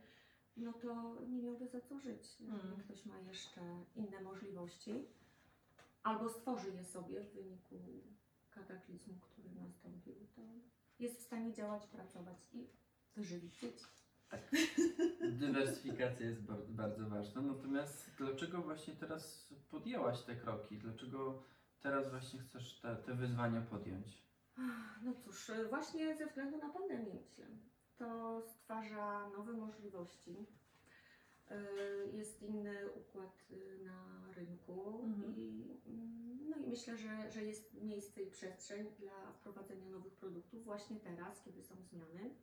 no 0.56 0.72
to 0.72 1.16
nie 1.28 1.42
miałby 1.42 1.66
za 1.68 1.80
co 1.80 1.98
żyć. 1.98 2.36
Mm. 2.40 2.76
ktoś 2.84 3.06
ma 3.06 3.18
jeszcze 3.18 3.60
inne 3.96 4.20
możliwości, 4.20 5.06
albo 6.02 6.28
stworzy 6.28 6.70
je 6.70 6.84
sobie 6.84 7.20
w 7.20 7.32
wyniku 7.32 7.76
kataklizmu, 8.50 9.14
który 9.20 9.48
nastąpił, 9.50 10.14
to 10.36 10.42
jest 10.98 11.18
w 11.18 11.22
stanie 11.22 11.52
działać, 11.52 11.86
pracować 11.86 12.48
i 12.52 12.66
wyżywić 13.16 13.60
dzieci. 13.60 13.84
Dywersyfikacja 15.38 16.26
jest 16.26 16.42
bar- 16.42 16.68
bardzo 16.68 17.08
ważna. 17.08 17.42
Natomiast 17.42 18.10
dlaczego 18.18 18.62
właśnie 18.62 18.94
teraz 18.94 19.54
podjęłaś 19.70 20.22
te 20.22 20.36
kroki? 20.36 20.78
Dlaczego 20.78 21.42
teraz 21.80 22.10
właśnie 22.10 22.40
chcesz 22.40 22.80
te, 22.80 22.96
te 22.96 23.14
wyzwania 23.14 23.60
podjąć? 23.60 24.22
No 25.02 25.12
cóż, 25.24 25.50
właśnie 25.68 26.16
ze 26.16 26.26
względu 26.26 26.58
na 26.58 26.68
pandemię 26.68 27.14
myślę. 27.14 27.46
To 27.98 28.42
stwarza 28.42 29.28
nowe 29.30 29.52
możliwości. 29.52 30.46
Y, 31.50 32.10
Jest 32.12 32.42
inny 32.42 32.90
układ 32.92 33.44
y, 33.50 33.84
na 33.84 34.24
rynku 34.36 35.00
Mhm. 35.04 35.34
i, 35.36 35.78
mm, 35.86 36.50
no 36.50 36.56
i 36.56 36.66
myślę, 36.66 36.96
że, 36.96 37.30
że 37.30 37.44
jest 37.44 37.74
miejsce 37.82 38.22
i 38.22 38.26
przestrzeń 38.30 38.86
dla 38.98 39.32
wprowadzenia 39.32 39.88
nowych 39.88 40.12
produktów 40.14 40.64
właśnie 40.64 40.96
teraz, 41.00 41.42
kiedy 41.42 41.62
są 41.62 41.74
zmiany. 41.82 42.34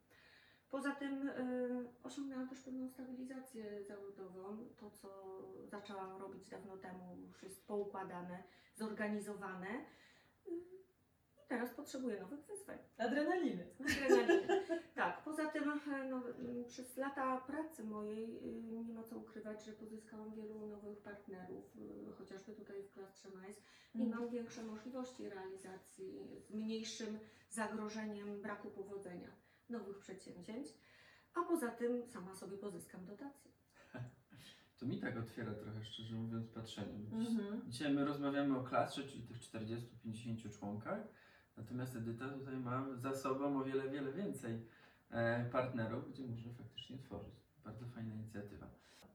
Poza 0.70 0.96
tym 0.96 1.30
y, 1.30 1.88
osiągnęłam 2.04 2.50
też 2.50 2.62
pewną 2.62 2.90
stabilizację 2.90 3.84
zawodową. 3.84 4.58
To, 4.78 4.90
co 4.92 5.10
zaczęłam 5.66 6.22
robić 6.22 6.50
dawno 6.50 6.78
temu, 6.78 7.18
już 7.28 7.44
jest 7.44 7.68
poukładane, 7.68 8.44
zorganizowane. 8.76 9.68
Y, 10.48 10.52
I 10.52 11.48
teraz 11.48 11.72
potrzebuję 11.74 12.20
nowych 12.20 12.40
wyzwań. 12.46 12.78
Adrenaliny. 12.98 13.68
Adrenaliny. 13.80 14.48
Tak, 14.96 15.24
poza 15.24 15.46
tym 15.46 15.70
e, 15.70 16.10
no, 16.10 16.18
m, 16.30 16.66
przez 16.68 16.98
lata 16.98 17.42
pracy 17.42 17.84
mojej 17.84 18.38
y, 18.38 18.76
ukrywać, 19.58 19.66
że 19.66 19.74
pozyskałam 19.74 20.34
wielu 20.34 20.68
nowych 20.68 20.98
partnerów, 20.98 21.76
y, 22.10 22.12
chociażby 22.18 22.54
tutaj 22.54 22.84
w 22.84 22.92
klastrze 22.92 23.30
MAIS 23.30 23.58
i 23.96 24.02
Mhm. 24.02 24.10
mam 24.22 24.30
większe 24.30 24.64
możliwości 24.64 25.30
realizacji 25.30 26.20
z 26.42 26.52
mniejszym 26.54 27.20
zagrożeniem 27.50 28.42
braku 28.42 28.70
powodzenia 28.72 29.30
nowych 29.70 30.00
przedsięwzięć, 30.00 30.68
a 31.34 31.44
poza 31.44 31.72
tym 31.72 32.08
sama 32.08 32.36
sobie 32.36 32.58
pozyskam 32.58 33.06
dotacje. 33.06 33.52
To 34.80 34.86
mi 34.86 35.00
tak 35.00 35.18
otwiera 35.18 35.54
trochę, 35.54 35.84
szczerze 35.84 36.16
mówiąc, 36.16 36.48
patrzenie. 36.48 37.00
Mhm. 37.12 37.62
Dzisiaj 37.72 37.94
my 37.94 38.06
rozmawiamy 38.06 38.58
o 38.60 38.64
klastrze, 38.64 39.04
czyli 39.04 39.24
tych 39.24 39.38
40-50 39.40 40.50
członkach, 40.60 41.00
natomiast 41.58 41.96
Edyta 41.96 42.30
tutaj 42.30 42.58
ma 42.58 42.86
za 42.96 43.16
sobą 43.16 43.60
o 43.62 43.64
wiele, 43.64 43.90
wiele 43.90 44.14
więcej 44.14 44.66
e, 45.12 45.46
partnerów, 45.52 46.12
gdzie 46.12 46.24
może 46.28 46.50
faktycznie 46.54 46.98
tworzyć. 46.98 47.34
Bardzo 47.64 47.86
fajna 47.88 48.14
inicjatywa. 48.16 48.68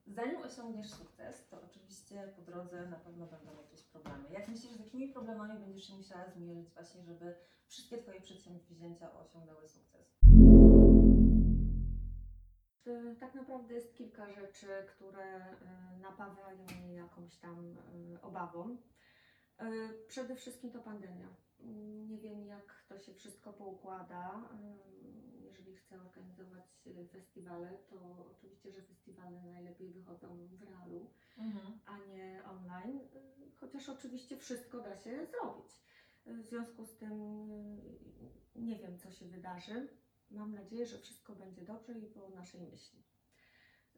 Zanim 0.06 0.42
osiągniesz 0.42 0.90
sukces, 0.90 1.48
to 1.48 1.62
oczywiście 1.62 2.32
po 2.36 2.42
drodze 2.42 2.86
na 2.86 2.96
pewno 2.96 3.26
będą 3.26 3.56
jakieś 3.62 3.82
problemy. 3.82 4.30
Jak 4.30 4.48
myślisz, 4.48 4.72
z 4.72 4.80
jakimi 4.80 5.08
problemami 5.08 5.60
będziesz 5.60 5.84
się 5.84 5.94
musiała 5.94 6.30
zmierzyć 6.30 6.70
właśnie, 6.74 7.02
żeby 7.02 7.34
wszystkie 7.66 7.98
Twoje 7.98 8.20
przedsięwzięcia 8.20 9.12
osiągnęły 9.18 9.68
sukces? 9.68 10.18
Y, 12.86 13.16
Tak 13.20 13.34
naprawdę 13.34 13.74
jest 13.74 13.94
kilka 13.94 14.30
rzeczy, 14.32 14.66
które 14.88 15.52
y, 15.52 16.00
napawają 16.00 16.66
mnie 16.80 16.94
jakąś 16.94 17.36
tam 17.36 17.76
y, 18.14 18.22
obawą. 18.22 18.76
Przede 20.08 20.36
wszystkim 20.36 20.70
to 20.72 20.78
pandemia. 20.78 21.26
Mm, 21.60 22.08
Nie 22.08 22.18
wiem, 22.18 22.46
jak 22.46 22.84
to 22.88 22.98
się 22.98 23.14
wszystko 23.14 23.52
poukłada. 23.52 24.48
Jeżeli 25.52 25.76
chcę 25.76 26.00
organizować 26.00 26.86
y, 26.86 27.06
festiwale, 27.08 27.78
to 27.90 28.26
oczywiście, 28.30 28.72
że 28.72 28.82
festiwale 28.82 29.42
najlepiej 29.44 29.90
wychodzą 29.92 30.46
w 30.46 30.62
realu, 30.62 31.10
Mhm. 31.38 31.78
a 31.86 31.98
nie 31.98 32.42
online. 32.44 33.00
Y, 33.00 33.32
Chociaż 33.60 33.88
oczywiście 33.88 34.36
wszystko 34.36 34.80
da 34.80 34.96
się 34.96 35.26
zrobić. 35.26 35.72
Y, 36.26 36.42
W 36.42 36.46
związku 36.46 36.84
z 36.86 36.96
tym 36.96 37.12
nie 38.56 38.76
wiem, 38.78 38.98
co 38.98 39.10
się 39.10 39.26
wydarzy. 39.28 39.88
Mam 40.30 40.54
nadzieję, 40.54 40.86
że 40.86 40.98
wszystko 40.98 41.34
będzie 41.34 41.62
dobrze 41.62 41.98
i 41.98 42.06
po 42.06 42.28
naszej 42.28 42.60
myśli. 42.62 43.02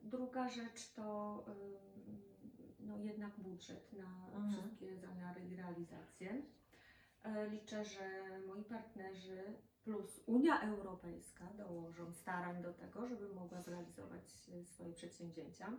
Druga 0.03 0.49
rzecz 0.49 0.93
to 0.93 1.45
no 2.81 2.99
jednak 2.99 3.41
budżet 3.41 3.93
na 3.93 4.27
Mhm. 4.35 4.53
wszystkie 4.53 4.97
zamiary 4.97 5.45
i 5.45 5.57
realizacje. 5.57 6.43
E, 7.23 7.49
Liczę, 7.51 7.85
że 7.85 8.41
moi 8.47 8.65
partnerzy 8.65 9.43
plus 9.85 10.21
Unia 10.27 10.61
Europejska 10.61 11.45
dołożą 11.57 12.13
starań 12.13 12.63
do 12.63 12.73
tego, 12.73 13.07
żeby 13.09 13.29
mogła 13.35 13.61
zrealizować 13.63 14.49
e, 14.53 14.65
swoje 14.65 14.93
przedsięwzięcia. 14.93 15.73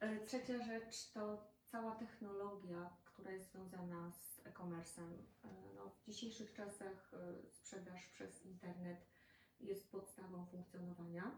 E, 0.00 0.26
Trzecia 0.26 0.62
rzecz 0.64 1.12
to 1.12 1.46
cała 1.66 1.94
technologia, 1.94 2.90
która 3.04 3.30
jest 3.30 3.50
związana 3.52 4.10
z 4.12 4.40
e-commerce'em. 4.46 5.12
E, 5.44 5.48
No, 5.76 5.90
w 5.90 6.04
dzisiejszych 6.04 6.52
czasach 6.52 7.12
sprzedaż 7.50 8.06
przez 8.06 8.42
internet 8.46 9.06
jest 9.60 9.90
podstawą 9.92 10.46
funkcjonowania. 10.46 11.30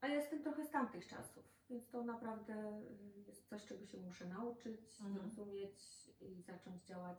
A 0.00 0.08
ja 0.08 0.14
jestem 0.14 0.42
trochę 0.42 0.64
z 0.64 0.70
tamtych 0.70 1.06
czasów, 1.08 1.44
więc 1.70 1.88
to 1.88 2.04
naprawdę 2.04 2.82
jest 3.26 3.48
coś, 3.48 3.64
czego 3.66 3.86
się 3.86 3.98
muszę 4.00 4.26
nauczyć, 4.26 5.00
Mhm. 5.00 5.14
zrozumieć 5.14 6.08
i 6.20 6.42
zacząć 6.42 6.84
działać 6.84 7.18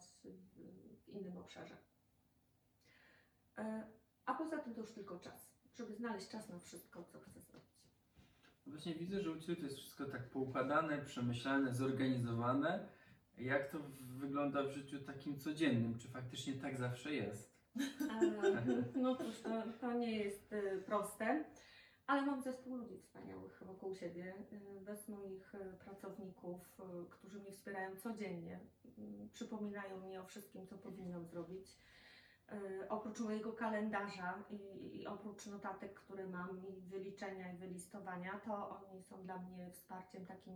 w 1.04 1.10
innym 1.10 1.38
obszarze. 1.38 1.78
E, 3.58 3.84
A 4.26 4.34
poza 4.34 4.58
tym 4.58 4.74
to 4.76 4.82
już 4.82 4.92
tylko 4.92 5.20
czas, 5.20 5.52
żeby 5.76 5.94
znaleźć 5.96 6.28
czas 6.30 6.50
na 6.50 6.60
wszystko, 6.60 7.04
co 7.04 7.20
chcę 7.20 7.42
zrobić. 7.42 7.70
Właśnie 8.68 8.96
widzę, 8.96 9.22
że 9.22 9.32
u 9.32 9.40
Ciebie 9.40 9.56
to 9.56 9.64
jest 9.64 9.78
wszystko 9.78 10.06
tak 10.06 10.30
poukładane, 10.30 11.06
przemyślane, 11.06 11.74
zorganizowane. 11.74 12.88
Jak 13.38 13.72
to 13.72 13.78
wygląda 14.00 14.64
w 14.64 14.72
życiu 14.72 15.00
takim 15.00 15.40
codziennym? 15.40 16.00
Czy 16.00 16.08
faktycznie 16.08 16.54
tak 16.54 16.78
zawsze 16.78 17.14
jest? 17.14 17.54
E, 17.76 18.84
No 18.96 19.16
cóż, 19.16 19.42
to, 19.42 19.50
to 19.82 19.94
nie 19.94 20.16
jest 20.20 20.54
e, 20.54 20.78
proste, 20.78 21.44
ale 22.08 22.26
mam 22.26 22.42
zespół 22.42 22.76
ludzi 22.76 22.98
wspaniałych 22.98 23.64
wokół 23.66 23.96
siebie. 23.96 24.34
Bez 24.86 25.10
moich 25.10 25.54
pracowników, 25.86 26.78
którzy 27.10 27.40
mnie 27.40 27.52
wspierają 27.52 27.96
codziennie, 27.96 28.60
przypominają 29.34 30.02
mi 30.02 30.18
o 30.18 30.26
wszystkim, 30.26 30.68
co 30.68 30.78
powinnam 30.78 31.26
zrobić. 31.26 31.78
E, 32.52 32.90
Oprócz 32.90 33.20
mojego 33.20 33.54
kalendarza 33.54 34.44
i, 34.50 34.98
i 35.02 35.08
oprócz 35.08 35.46
notatek, 35.46 35.94
które 35.94 36.28
mam 36.28 36.68
i 36.68 36.82
wyliczenia 36.82 37.54
i 37.54 37.58
wylistowania, 37.58 38.40
to 38.46 38.70
oni 38.70 39.04
są 39.04 39.24
dla 39.24 39.38
mnie 39.38 39.72
wsparciem 39.72 40.26
takim 40.26 40.56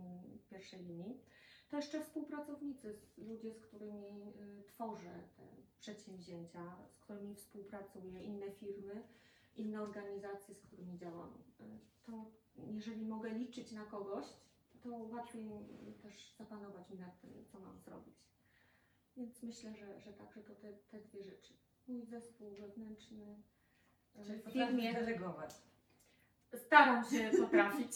pierwszej 0.50 0.84
linii. 0.84 1.20
To 1.68 1.76
jeszcze 1.76 2.00
współpracownicy, 2.00 2.98
ludzie, 3.18 3.52
z 3.54 3.60
którymi 3.60 4.28
y, 4.28 4.62
tworzę 4.66 5.28
te 5.36 5.42
przedsięwzięcia, 5.80 6.76
z 6.90 6.98
którymi 7.00 7.34
współpracuję, 7.34 8.22
inne 8.22 8.50
firmy, 8.50 9.02
inne 9.56 9.82
organizacje, 9.82 10.54
z 10.54 10.62
którymi 10.62 10.98
działam. 10.98 11.32
Y, 11.60 11.64
To 12.06 12.30
jeżeli 12.56 13.06
mogę 13.06 13.30
liczyć 13.30 13.72
na 13.72 13.84
kogoś, 13.84 14.26
to 14.82 14.88
łatwiej 14.96 15.50
też 16.02 16.34
zapanować 16.38 16.90
mi 16.90 16.98
nad 16.98 17.20
tym, 17.20 17.44
co 17.46 17.60
mam 17.60 17.78
zrobić. 17.80 18.28
Więc 19.16 19.42
myślę, 19.42 19.74
że, 19.74 20.00
że 20.00 20.12
tak, 20.12 20.32
że 20.32 20.42
to 20.42 20.54
te, 20.54 20.72
te 20.72 21.00
dwie 21.00 21.24
rzeczy. 21.24 21.54
Mój 21.88 22.04
zespół 22.06 22.50
wewnętrzny 22.50 23.36
y, 24.16 24.24
Czyli 24.24 24.42
w 24.42 24.52
firmie. 24.52 24.92
delegować. 24.94 25.50
Staram 26.54 27.04
się 27.10 27.30
potrafić. 27.40 27.92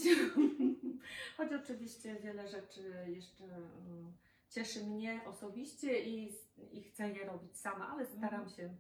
Choć 1.37 1.53
oczywiście 1.53 2.17
wiele 2.17 2.49
rzeczy 2.49 3.05
jeszcze 3.07 3.45
mm, 3.45 4.13
cieszy 4.51 4.85
mnie 4.87 5.21
osobiście 5.27 6.01
i, 6.03 6.33
i 6.73 6.83
chcę 6.83 7.11
je 7.11 7.25
robić 7.27 7.57
sama, 7.59 7.89
ale 7.89 8.07
staram 8.07 8.41
Mhm. 8.43 8.49
się 8.51 8.75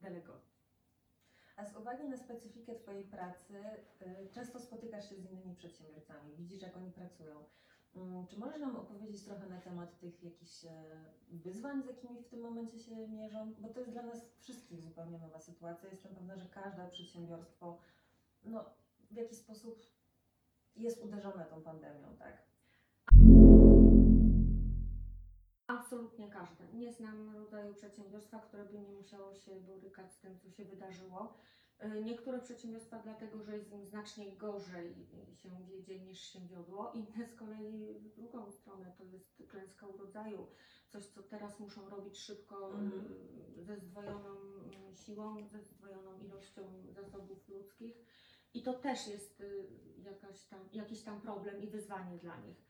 delegować. 0.00 0.42
A 1.56 1.64
z 1.64 1.76
uwagi 1.76 2.08
na 2.08 2.16
specyfikę 2.16 2.74
Twojej 2.74 3.04
pracy, 3.04 3.54
y, 4.02 4.28
często 4.32 4.60
spotykasz 4.60 5.08
się 5.08 5.14
z 5.16 5.30
innymi 5.30 5.56
przedsiębiorcami, 5.56 6.36
widzisz 6.36 6.62
jak 6.62 6.76
oni 6.76 6.90
pracują. 6.92 7.44
Mm, 7.96 8.26
Czy 8.26 8.38
możesz 8.38 8.60
nam 8.60 8.76
opowiedzieć 8.76 9.24
trochę 9.24 9.46
na 9.46 9.60
temat 9.60 9.98
tych 9.98 10.24
jakichś 10.24 10.64
e, 10.64 10.70
wyzwań, 11.28 11.82
z 11.82 11.86
jakimi 11.86 12.22
w 12.22 12.28
tym 12.28 12.40
momencie 12.40 12.78
się 12.78 13.08
mierzą? 13.08 13.54
Bo 13.58 13.68
to 13.68 13.80
jest 13.80 13.92
dla 13.92 14.02
nas 14.02 14.26
wszystkich 14.38 14.80
zupełnie 14.82 15.18
nowa 15.18 15.40
sytuacja. 15.40 15.90
Jestem 15.90 16.14
pewna, 16.14 16.36
że 16.36 16.48
każde 16.48 16.88
przedsiębiorstwo 16.88 17.78
no, 18.44 18.64
w 19.10 19.16
jakiś 19.16 19.38
sposób 19.38 19.86
jest 20.76 21.02
uderzone 21.02 21.44
tą 21.44 21.62
pandemią, 21.62 22.16
tak? 22.18 22.44
Absolutnie 25.66 26.28
każde. 26.28 26.68
Nie 26.72 26.92
znam 26.92 27.36
rodzaju 27.36 27.74
przedsiębiorstwa, 27.74 28.40
które 28.40 28.64
by 28.64 28.78
nie 28.78 28.92
musiało 28.92 29.34
się 29.34 29.60
borykać 29.60 30.12
z 30.12 30.18
tym, 30.18 30.38
co 30.38 30.50
się 30.50 30.64
wydarzyło. 30.64 31.34
Y, 31.82 32.04
Niektóre 32.04 32.40
przedsiębiorstwa 32.40 32.98
dlatego, 32.98 33.42
że 33.42 33.56
jest 33.56 33.72
im 33.72 33.86
znacznie 33.86 34.36
gorzej 34.36 34.94
się 35.32 35.48
wiedzie 35.68 36.00
niż 36.00 36.20
się 36.20 36.40
wiodło, 36.40 36.92
inne 36.92 37.26
z 37.26 37.34
kolei 37.34 37.94
w 37.94 38.14
drugą 38.14 38.50
stronę 38.50 38.92
to 38.98 39.04
jest 39.04 39.42
klęska 39.48 39.86
urodzaju, 39.86 40.46
coś 40.88 41.06
co 41.06 41.22
teraz 41.22 41.60
muszą 41.60 41.88
robić 41.88 42.18
szybko 42.18 42.72
y, 43.58 43.62
ze 43.62 43.76
zdwojoną 43.76 44.34
siłą, 44.94 45.48
ze 45.48 45.62
zdwojoną 45.62 46.18
ilością 46.18 46.62
zasobów 46.90 47.48
ludzkich. 47.48 47.96
I 48.54 48.62
to 48.62 48.74
też 48.74 49.08
jest 49.08 49.42
jakaś 49.98 50.44
tam, 50.44 50.68
jakiś 50.72 51.02
tam 51.02 51.20
problem 51.20 51.62
i 51.62 51.66
wyzwanie 51.66 52.18
dla 52.18 52.40
nich. 52.40 52.64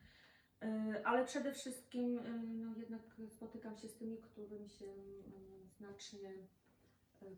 Ale 1.05 1.25
przede 1.25 1.53
wszystkim 1.53 2.21
no 2.45 2.77
jednak 2.77 3.03
spotykam 3.29 3.77
się 3.77 3.89
z 3.89 3.97
tymi, 3.97 4.19
którym 4.19 4.69
się 4.69 4.87
znacznie 5.77 6.33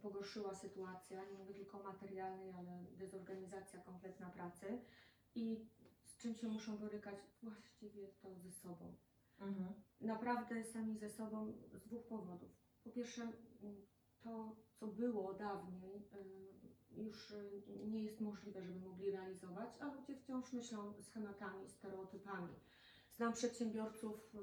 pogorszyła 0.02 0.54
sytuacja, 0.54 1.24
nie 1.24 1.38
mówię 1.38 1.54
tylko 1.54 1.80
o 1.80 1.82
materialnej, 1.82 2.52
ale 2.52 2.84
dezorganizacja 2.98 3.80
kompletna 3.80 4.30
pracy 4.30 4.78
i 5.34 5.66
z 6.04 6.16
czym 6.16 6.34
się 6.34 6.48
muszą 6.48 6.76
borykać 6.76 7.14
właściwie 7.42 8.08
to 8.08 8.34
ze 8.34 8.52
sobą. 8.52 8.94
Mhm. 9.40 9.74
Naprawdę 10.00 10.64
sami 10.64 10.98
ze 10.98 11.10
sobą 11.10 11.52
z 11.72 11.80
dwóch 11.80 12.06
powodów. 12.06 12.50
Po 12.84 12.90
pierwsze, 12.90 13.32
to 14.20 14.56
co 14.74 14.86
było 14.86 15.34
dawniej 15.34 16.08
y, 16.96 17.02
już 17.02 17.34
nie 17.86 18.04
jest 18.04 18.20
możliwe, 18.20 18.62
żeby 18.62 18.80
mogli 18.80 19.10
realizować, 19.10 19.70
a 19.80 19.94
ludzie 19.94 20.16
wciąż 20.16 20.52
myślą 20.52 21.02
schematami, 21.02 21.68
stereotypami. 21.68 22.54
Znam 23.16 23.32
przedsiębiorców, 23.32 24.34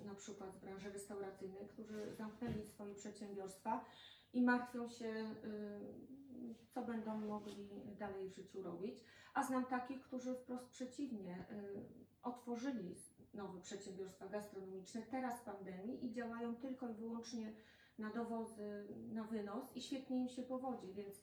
y, 0.00 0.04
na 0.04 0.14
przykład 0.14 0.54
z 0.54 0.58
branży 0.58 0.92
restauracyjnej, 0.92 1.68
którzy 1.68 2.14
zamknęli 2.14 2.66
swoje 2.66 2.94
przedsiębiorstwa 2.94 3.84
i 4.32 4.42
martwią 4.42 4.88
się, 4.88 5.34
y, 5.44 6.54
co 6.70 6.82
będą 6.82 7.18
mogli 7.18 7.68
dalej 7.98 8.28
w 8.28 8.34
życiu 8.34 8.62
robić. 8.62 9.04
A 9.34 9.42
znam 9.42 9.64
takich, 9.64 10.02
którzy 10.02 10.34
wprost 10.34 10.68
przeciwnie, 10.68 11.46
y, 11.50 12.02
otworzyli 12.22 12.96
nowe 13.34 13.60
przedsiębiorstwa 13.60 14.28
gastronomiczne 14.28 15.02
teraz 15.02 15.40
w 15.40 15.44
pandemii 15.44 16.06
i 16.06 16.12
działają 16.12 16.56
tylko 16.56 16.88
i 16.88 16.94
wyłącznie 16.94 17.52
na 17.98 18.10
dowozy, 18.10 18.86
na 19.12 19.24
wynos 19.24 19.76
i 19.76 19.80
świetnie 19.80 20.22
im 20.22 20.28
się 20.28 20.42
powodzi, 20.42 20.92
więc 20.92 21.22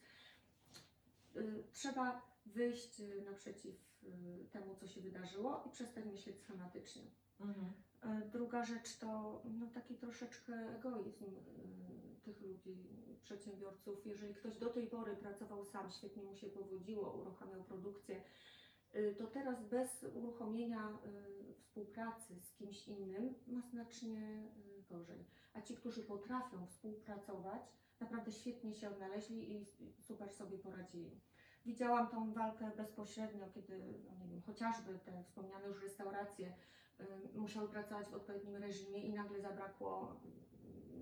y, 1.36 1.64
trzeba 1.72 2.22
wyjść 2.46 3.02
naprzeciw 3.24 3.90
temu, 4.50 4.74
co 4.74 4.86
się 4.86 5.00
wydarzyło 5.00 5.64
i 5.66 5.70
przestać 5.70 6.04
myśleć 6.04 6.40
schematycznie. 6.40 7.02
Mhm. 7.40 7.72
Druga 8.32 8.64
rzecz 8.64 8.98
to 8.98 9.42
no, 9.44 9.66
taki 9.66 9.94
troszeczkę 9.94 10.76
egoizm 10.76 11.24
tych 12.22 12.40
ludzi, 12.40 12.76
przedsiębiorców. 13.22 14.06
Jeżeli 14.06 14.34
ktoś 14.34 14.58
do 14.58 14.68
tej 14.70 14.86
pory 14.86 15.16
pracował 15.16 15.64
sam, 15.64 15.90
świetnie 15.90 16.22
mu 16.22 16.34
się 16.34 16.46
powodziło, 16.46 17.12
uruchamiał 17.12 17.64
produkcję, 17.64 18.22
y, 18.94 19.14
to 19.18 19.26
teraz 19.26 19.64
bez 19.68 20.06
uruchomienia 20.14 20.88
y, 21.50 21.54
współpracy 21.54 22.40
z 22.40 22.54
kimś 22.54 22.88
innym 22.88 23.34
ma 23.46 23.62
znacznie 23.62 24.48
y, 24.78 24.82
gorzej. 24.90 25.24
A 25.54 25.62
ci, 25.62 25.76
którzy 25.76 26.02
potrafią 26.02 26.66
współpracować, 26.66 27.62
naprawdę 28.00 28.32
świetnie 28.32 28.74
się 28.74 28.90
odnaleźli 28.90 29.56
i 29.56 29.66
super 30.02 30.32
sobie 30.32 30.58
poradzili. 30.58 31.20
Widziałam 31.66 32.08
tą 32.08 32.32
walkę 32.32 32.70
bezpośrednio, 32.76 33.50
kiedy, 33.54 33.78
no 34.04 34.14
nie 34.24 34.30
wiem, 34.30 34.42
chociażby 34.42 34.98
te 34.98 35.24
wspomniane 35.24 35.68
już 35.68 35.82
restauracje 35.82 36.54
musiały 37.34 37.68
pracować 37.68 38.08
w 38.08 38.14
odpowiednim 38.14 38.56
reżimie 38.56 39.04
i 39.04 39.12
nagle 39.12 39.40
zabrakło 39.40 40.20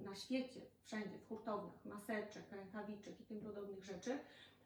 na 0.08 0.14
świecie, 0.14 0.60
wszędzie, 0.82 1.18
w 1.18 1.28
hurtowniach, 1.28 1.84
maseczek, 1.84 2.52
rękawiczek 2.52 3.20
i 3.20 3.24
tym 3.24 3.40
podobnych 3.40 3.84
rzeczy. 3.84 4.18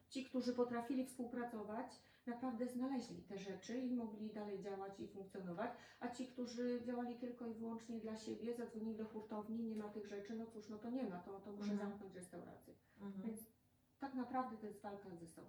Ci, 0.09 0.25
którzy 0.25 0.53
potrafili 0.53 1.07
współpracować, 1.07 1.87
naprawdę 2.27 2.69
znaleźli 2.69 3.23
te 3.23 3.39
rzeczy 3.39 3.79
i 3.79 3.91
mogli 3.95 4.31
dalej 4.31 4.61
działać 4.61 5.01
i 5.01 5.09
funkcjonować, 5.09 5.71
a 6.01 6.09
ci, 6.09 6.27
którzy 6.27 6.81
działali 6.87 7.15
tylko 7.15 7.47
i 7.47 7.55
wyłącznie 7.55 8.01
dla 8.01 8.17
siebie, 8.17 8.55
zadzwonili 8.55 8.97
do 8.97 9.05
hurtowni, 9.05 9.65
nie 9.65 9.77
ma 9.77 9.89
tych 9.89 10.07
rzeczy, 10.07 10.35
no 10.35 10.47
cóż, 10.47 10.69
no 10.69 10.79
to 10.79 10.91
nie 10.91 11.05
ma, 11.09 11.19
to, 11.19 11.41
to 11.41 11.53
muszę 11.53 11.73
Mhm. 11.73 11.91
zamknąć 11.91 12.15
restaurację. 12.15 12.75
Mhm. 13.01 13.23
Więc 13.27 13.41
tak 14.01 14.15
naprawdę 14.15 14.57
to 14.57 14.67
jest 14.67 14.83
walka 14.83 15.17
ze 15.17 15.27
sobą. 15.27 15.49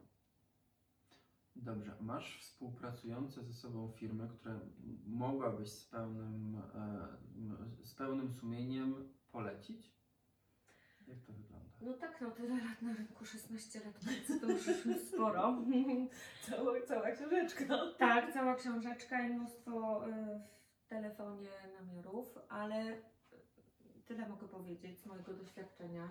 Dobrze, 1.56 1.96
masz 2.02 2.40
współpracujące 2.42 3.44
ze 3.44 3.54
sobą 3.54 3.92
firmy, 3.92 4.28
które 4.30 4.60
mogłabyś 5.06 5.70
z 5.72 5.86
pełnym, 5.86 6.62
e, 6.76 7.08
z 7.86 7.96
pełnym 7.96 8.32
sumieniem 8.32 9.10
polecić? 9.34 9.94
Jak 11.08 11.18
to 11.22 11.34
wygląda? 11.34 11.70
No 11.82 11.94
tak, 11.94 12.22
no 12.22 12.32
tyle 12.32 12.56
lat 12.56 12.82
na 12.82 12.94
rynku, 12.94 13.26
16 13.26 13.80
lat, 13.86 14.06
więc 14.06 14.42
to 14.42 14.48
już 14.48 14.70
sporo. 15.08 15.64
Cała, 16.50 16.82
cała 16.88 17.12
książeczka. 17.12 17.66
tak, 17.98 18.34
cała 18.34 18.56
książeczka 18.56 19.28
i 19.28 19.34
mnóstwo 19.34 20.08
y, 20.08 20.12
w 20.78 20.88
telefonie 20.88 21.50
namiarów, 21.80 22.40
ale 22.50 23.02
tyle 24.06 24.30
mogę 24.30 24.48
powiedzieć 24.48 25.00
z 25.00 25.06
mojego 25.06 25.34
doświadczenia. 25.34 26.10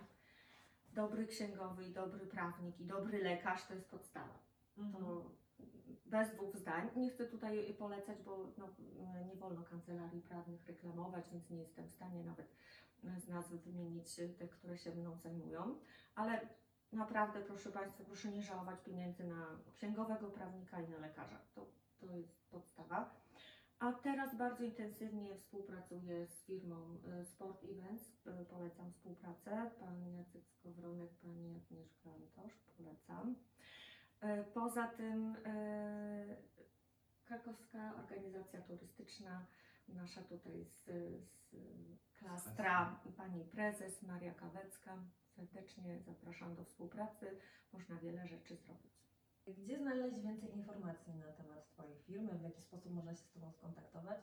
Dobry 0.92 1.26
księgowy 1.26 1.84
i 1.84 1.92
dobry 1.92 2.26
prawnik 2.26 2.80
i 2.80 2.84
dobry 2.84 3.22
lekarz 3.22 3.66
to 3.66 3.74
jest 3.74 3.90
podstawa. 3.90 4.38
Mhm. 4.78 5.04
To 5.04 5.30
bez 6.06 6.30
dwóch 6.30 6.56
zdań. 6.56 6.90
Nie 6.96 7.10
chcę 7.10 7.26
tutaj 7.26 7.74
polecać, 7.78 8.22
bo 8.22 8.52
no, 8.58 8.68
nie 9.26 9.36
wolno 9.36 9.62
kancelarii 9.62 10.20
prawnych 10.20 10.66
reklamować, 10.66 11.24
więc 11.32 11.50
nie 11.50 11.58
jestem 11.58 11.88
w 11.88 11.92
stanie 11.92 12.24
nawet 12.24 12.46
z 13.18 13.28
nazwy 13.28 13.58
wymienić 13.58 14.16
te, 14.38 14.48
które 14.48 14.78
się 14.78 14.90
mną 14.90 15.16
zajmują. 15.16 15.78
Ale 16.14 16.48
naprawdę, 16.92 17.40
proszę 17.40 17.70
Państwa, 17.70 18.04
proszę 18.04 18.28
nie 18.32 18.42
żałować 18.42 18.80
pieniędzy 18.80 19.24
na 19.24 19.46
księgowego 19.72 20.30
prawnika 20.30 20.80
i 20.80 20.88
na 20.88 20.98
lekarza. 20.98 21.38
To, 21.54 21.66
to 21.98 22.16
jest 22.16 22.50
podstawa. 22.50 23.22
A 23.78 23.92
teraz 23.92 24.36
bardzo 24.36 24.64
intensywnie 24.64 25.36
współpracuję 25.36 26.26
z 26.26 26.44
firmą 26.44 26.98
y, 27.20 27.24
Sport 27.24 27.64
Events. 27.64 28.26
Y, 28.26 28.44
Polecam 28.50 28.92
współpracę. 28.92 29.70
Pan 29.80 30.14
Jacek 30.16 30.48
Skowronek, 30.48 31.10
Pani 31.22 31.56
Agnieszka 31.56 32.10
Antosz. 32.10 32.58
Polecam. 32.76 33.36
Poza 34.54 34.86
tym 34.86 35.36
krakowska 37.24 37.94
organizacja 37.94 38.60
turystyczna, 38.60 39.46
nasza 39.94 40.22
tutaj 40.22 40.64
z, 40.64 40.84
z 41.24 41.56
klastra, 42.16 43.00
pani 43.16 43.44
prezes 43.44 44.02
Maria 44.02 44.34
Kawecka. 44.34 44.98
Serdecznie 45.36 46.00
zapraszam 46.00 46.54
do 46.54 46.64
współpracy. 46.64 47.26
Można 47.72 47.96
wiele 47.96 48.26
rzeczy 48.26 48.56
zrobić. 48.56 49.02
Gdzie 49.46 49.78
znaleźć 49.78 50.20
więcej 50.20 50.56
informacji 50.56 51.14
na 51.14 51.32
temat 51.32 51.68
Twojej 51.68 51.98
firmy? 51.98 52.38
W 52.38 52.42
jaki 52.42 52.62
sposób 52.62 52.92
można 52.92 53.14
się 53.14 53.24
z 53.24 53.30
Tobą 53.30 53.52
skontaktować? 53.52 54.18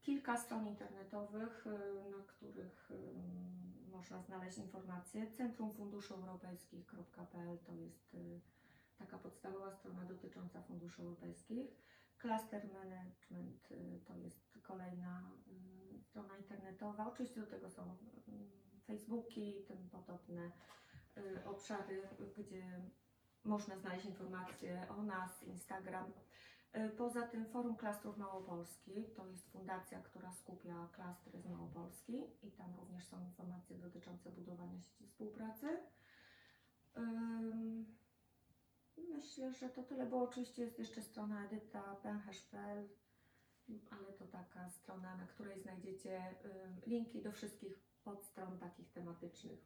Kilka 0.00 0.36
stron 0.36 0.66
internetowych, 0.66 1.66
y, 1.66 2.10
na 2.10 2.22
których 2.26 2.90
ym, 2.90 3.88
można 3.90 4.22
znaleźć 4.22 4.58
informacje. 4.58 5.30
Centrum 5.30 5.74
Funduszy 5.74 6.14
Europejskich.pl 6.14 7.58
to 7.58 7.74
jest 7.74 8.14
y, 8.14 8.40
taka 8.98 9.18
podstawowa 9.18 9.72
strona 9.72 10.04
dotycząca 10.04 10.62
funduszy 10.62 11.02
europejskich. 11.02 11.66
Cluster 12.18 12.68
Management 12.72 13.70
y, 13.70 14.00
to 14.06 14.16
jest 14.16 14.58
kolejna 14.62 15.30
y, 15.96 16.02
strona 16.02 16.36
internetowa. 16.36 17.06
Oczywiście 17.06 17.40
do 17.40 17.46
tego 17.46 17.70
są 17.70 17.96
y, 18.28 18.80
Facebooki 18.86 19.60
i 19.60 19.64
tym 19.64 19.88
podobne 19.90 20.50
obszary, 21.44 22.02
gdzie 22.36 22.80
można 23.44 23.78
znaleźć 23.78 24.06
informacje 24.06 24.86
o 24.88 25.02
nas, 25.02 25.42
Instagram. 25.42 26.12
Poza 26.96 27.26
tym 27.26 27.46
Forum 27.46 27.76
Klastrów 27.76 28.18
Małopolski 28.18 29.04
to 29.16 29.26
jest 29.26 29.52
fundacja, 29.52 30.02
która 30.02 30.32
skupia 30.32 30.88
klastry 30.92 31.40
z 31.40 31.46
Małopolski 31.46 32.22
i 32.42 32.52
tam 32.52 32.74
również 32.76 33.04
są 33.04 33.24
informacje 33.24 33.78
dotyczące 33.78 34.30
budowania 34.30 34.80
sieci 34.80 35.06
współpracy. 35.06 35.66
Myślę, 39.08 39.54
że 39.54 39.68
to 39.68 39.82
tyle, 39.82 40.06
bo 40.06 40.22
oczywiście 40.22 40.62
jest 40.62 40.78
jeszcze 40.78 41.02
strona 41.02 41.46
edyta 41.46 41.96
pęcherz.pl, 41.96 42.88
ale 43.90 44.12
to 44.12 44.26
taka 44.26 44.68
strona, 44.70 45.16
na 45.16 45.26
której 45.26 45.60
znajdziecie 45.60 46.34
ym, 46.44 46.80
linki 46.86 47.22
do 47.22 47.32
wszystkich 47.32 47.78
podstron 48.04 48.58
takich 48.58 48.92
tematycznych. 48.92 49.60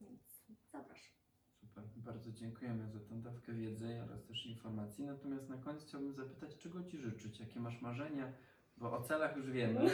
Więc 0.00 0.44
zapraszam. 0.72 1.14
Super, 1.60 1.84
Bardzo 1.96 2.32
dziękujemy 2.32 2.88
za 2.88 3.00
tę 3.00 3.22
dawkę 3.22 3.52
wiedzy 3.52 4.02
oraz 4.04 4.24
też 4.24 4.46
informacji. 4.46 5.04
Natomiast 5.04 5.48
na 5.48 5.56
koniec 5.56 5.82
chciałbym 5.84 6.14
zapytać, 6.14 6.56
czego 6.58 6.84
Ci 6.84 6.98
życzyć? 6.98 7.40
Jakie 7.40 7.60
masz 7.60 7.82
marzenia? 7.82 8.32
Bo 8.76 8.92
o 8.98 9.02
celach 9.02 9.36
już 9.36 9.50
wiemy. 9.50 9.80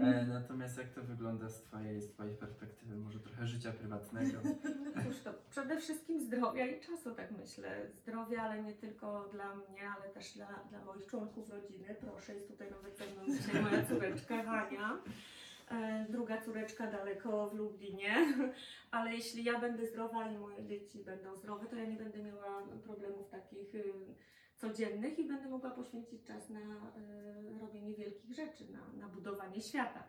E, 0.00 0.26
natomiast 0.26 0.78
jak 0.78 0.88
to 0.90 1.02
wygląda 1.02 1.48
z 1.48 1.62
Twojej, 1.62 2.00
z 2.02 2.10
twojej 2.10 2.36
perspektywy? 2.36 2.96
Może 2.96 3.20
trochę 3.20 3.46
życia 3.46 3.72
prywatnego? 3.72 4.38
Cóż, 5.04 5.20
to 5.24 5.30
przede 5.50 5.76
wszystkim 5.80 6.20
zdrowia 6.20 6.66
i 6.66 6.80
czasu, 6.80 7.14
tak 7.14 7.30
myślę. 7.30 7.90
Zdrowia, 8.02 8.42
ale 8.42 8.62
nie 8.62 8.74
tylko 8.74 9.28
dla 9.32 9.54
mnie, 9.54 9.90
ale 9.96 10.08
też 10.14 10.32
dla, 10.32 10.64
dla 10.70 10.84
moich 10.84 11.06
członków 11.06 11.50
rodziny. 11.50 11.94
Proszę, 12.00 12.34
jest 12.34 12.48
tutaj 12.48 12.70
nawet 12.70 12.98
ze 12.98 13.04
mną 13.06 13.36
dzisiaj 13.38 13.62
moja 13.62 13.84
córeczka 13.84 14.42
Hania. 14.42 14.98
E, 15.70 16.06
Druga 16.08 16.40
córeczka 16.42 16.86
daleko 16.86 17.50
w 17.50 17.54
Lublinie, 17.54 18.14
ale 18.90 19.14
jeśli 19.14 19.44
ja 19.44 19.60
będę 19.60 19.86
zdrowa 19.86 20.30
i 20.30 20.38
moje 20.38 20.64
dzieci 20.64 20.98
będą 21.04 21.36
zdrowe, 21.36 21.66
to 21.66 21.76
ja 21.76 21.84
nie 21.84 21.96
będę 21.96 22.18
miała 22.22 22.62
problemów 22.84 23.28
takich 23.30 23.74
y, 23.74 23.92
codziennych 24.60 25.18
i 25.18 25.28
będę 25.28 25.48
mogła 25.48 25.70
poświęcić 25.70 26.24
czas 26.24 26.50
na 26.50 26.60
y, 26.60 27.58
robienie 27.60 27.94
wielkich 27.94 28.32
rzeczy, 28.32 28.64
na, 28.72 29.06
na 29.06 29.08
budowanie 29.08 29.60
świata. 29.60 30.04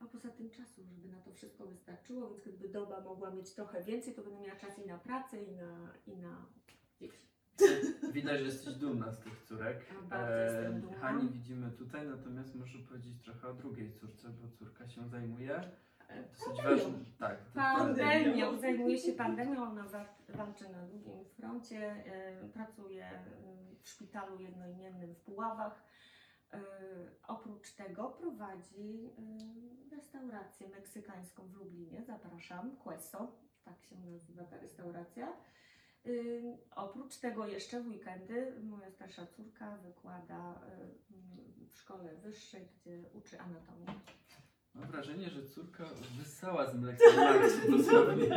A 0.00 0.04
poza 0.04 0.28
tym 0.28 0.50
czasu, 0.50 0.84
żeby 0.84 1.08
na 1.08 1.20
to 1.20 1.32
wszystko 1.32 1.66
wystarczyło, 1.66 2.28
więc 2.30 2.44
gdyby 2.44 2.68
doba 2.68 3.00
mogła 3.00 3.30
mieć 3.30 3.54
trochę 3.54 3.84
więcej, 3.84 4.14
to 4.14 4.22
będę 4.22 4.40
miała 4.40 4.60
czas 4.60 4.78
i 4.78 4.86
na 4.86 4.98
pracę, 4.98 5.42
i 5.42 5.52
na, 5.52 5.92
i 6.06 6.16
na 6.16 6.46
dzieci. 7.00 7.30
Widać, 8.12 8.38
że 8.38 8.44
jesteś 8.44 8.74
dumna 8.74 9.12
z 9.12 9.20
tych 9.20 9.42
córek. 9.44 9.86
Dumna. 10.02 10.98
Hani 11.00 11.28
widzimy 11.28 11.70
tutaj, 11.70 12.06
natomiast 12.06 12.54
muszę 12.54 12.78
powiedzieć 12.78 13.22
trochę 13.24 13.48
o 13.48 13.54
drugiej 13.54 13.92
córce, 13.92 14.28
bo 14.28 14.48
córka 14.48 14.88
się 14.88 15.08
zajmuje 15.08 15.60
E, 16.10 16.22
dosyć 16.22 16.62
ważnym. 16.62 17.04
Tak, 17.18 17.38
Pandemią, 17.54 18.58
zajmuje 18.58 18.98
się 18.98 19.12
pandemią, 19.12 19.62
ona 19.62 19.84
wa- 19.84 20.14
walczy 20.28 20.64
na 20.68 20.86
długim 20.86 21.24
froncie, 21.24 21.76
e, 21.76 22.48
pracuje 22.48 23.04
e, 23.04 23.59
w 23.82 23.88
szpitalu 23.88 24.40
jednoimiennym 24.40 25.14
w 25.14 25.20
Puławach. 25.20 25.84
E, 26.52 26.60
oprócz 27.28 27.72
tego 27.72 28.10
prowadzi 28.10 29.10
e, 29.18 29.96
restaurację 29.96 30.68
meksykańską 30.68 31.48
w 31.48 31.54
Lublinie, 31.54 32.04
zapraszam, 32.04 32.76
Queso, 32.76 33.32
tak 33.64 33.82
się 33.82 33.96
nazywa 33.98 34.44
ta 34.44 34.58
restauracja. 34.58 35.36
Y, 36.06 36.58
oprócz 36.76 37.16
tego 37.16 37.46
jeszcze 37.46 37.80
w 37.80 37.88
weekendy 37.88 38.52
moja 38.62 38.90
starsza 38.90 39.26
córka 39.26 39.76
wykłada 39.76 40.60
w 41.68 41.74
szkole 41.74 42.16
wyższej, 42.16 42.68
gdzie 42.76 43.02
uczy 43.14 43.40
anatomii. 43.40 44.00
Mam 44.74 44.86
wrażenie, 44.86 45.30
że 45.30 45.46
córka 45.46 45.84
wyssała 46.18 46.70
z 46.70 46.74
mleka 46.74 47.04
dosłownie. 47.70 48.28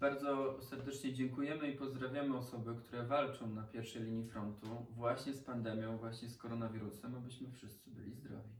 Bardzo 0.00 0.62
serdecznie 0.62 1.12
dziękujemy 1.12 1.70
i 1.70 1.76
pozdrawiamy 1.76 2.36
osoby, 2.36 2.74
które 2.74 3.02
walczą 3.04 3.46
na 3.50 3.62
pierwszej 3.62 4.02
linii 4.02 4.28
frontu 4.28 4.66
właśnie 4.90 5.32
z 5.34 5.42
pandemią, 5.42 5.98
właśnie 5.98 6.28
z 6.28 6.36
koronawirusem, 6.36 7.14
abyśmy 7.14 7.50
wszyscy 7.50 7.90
byli 7.90 8.14
zdrowi. 8.14 8.50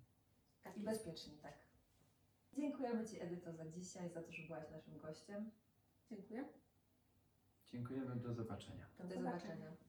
Tak 0.63 0.77
I 0.77 0.83
jest. 0.83 0.93
bezpieczni, 1.07 1.33
tak. 1.43 1.55
Dziękujemy 2.53 3.07
Ci 3.07 3.21
Edyto 3.21 3.53
za 3.53 3.67
dzisiaj, 3.69 4.11
za 4.11 4.23
to, 4.23 4.33
że 4.33 4.43
byłaś 4.47 4.65
naszym 4.71 4.99
gościem. 4.99 5.51
Dziękuję. 6.11 6.45
Dziękujemy, 7.67 8.17
do 8.17 8.35
zobaczenia. 8.35 8.87
Do 8.99 9.05
Do 9.05 9.15
zobaczenia. 9.15 9.57
zobaczenia. 9.57 9.89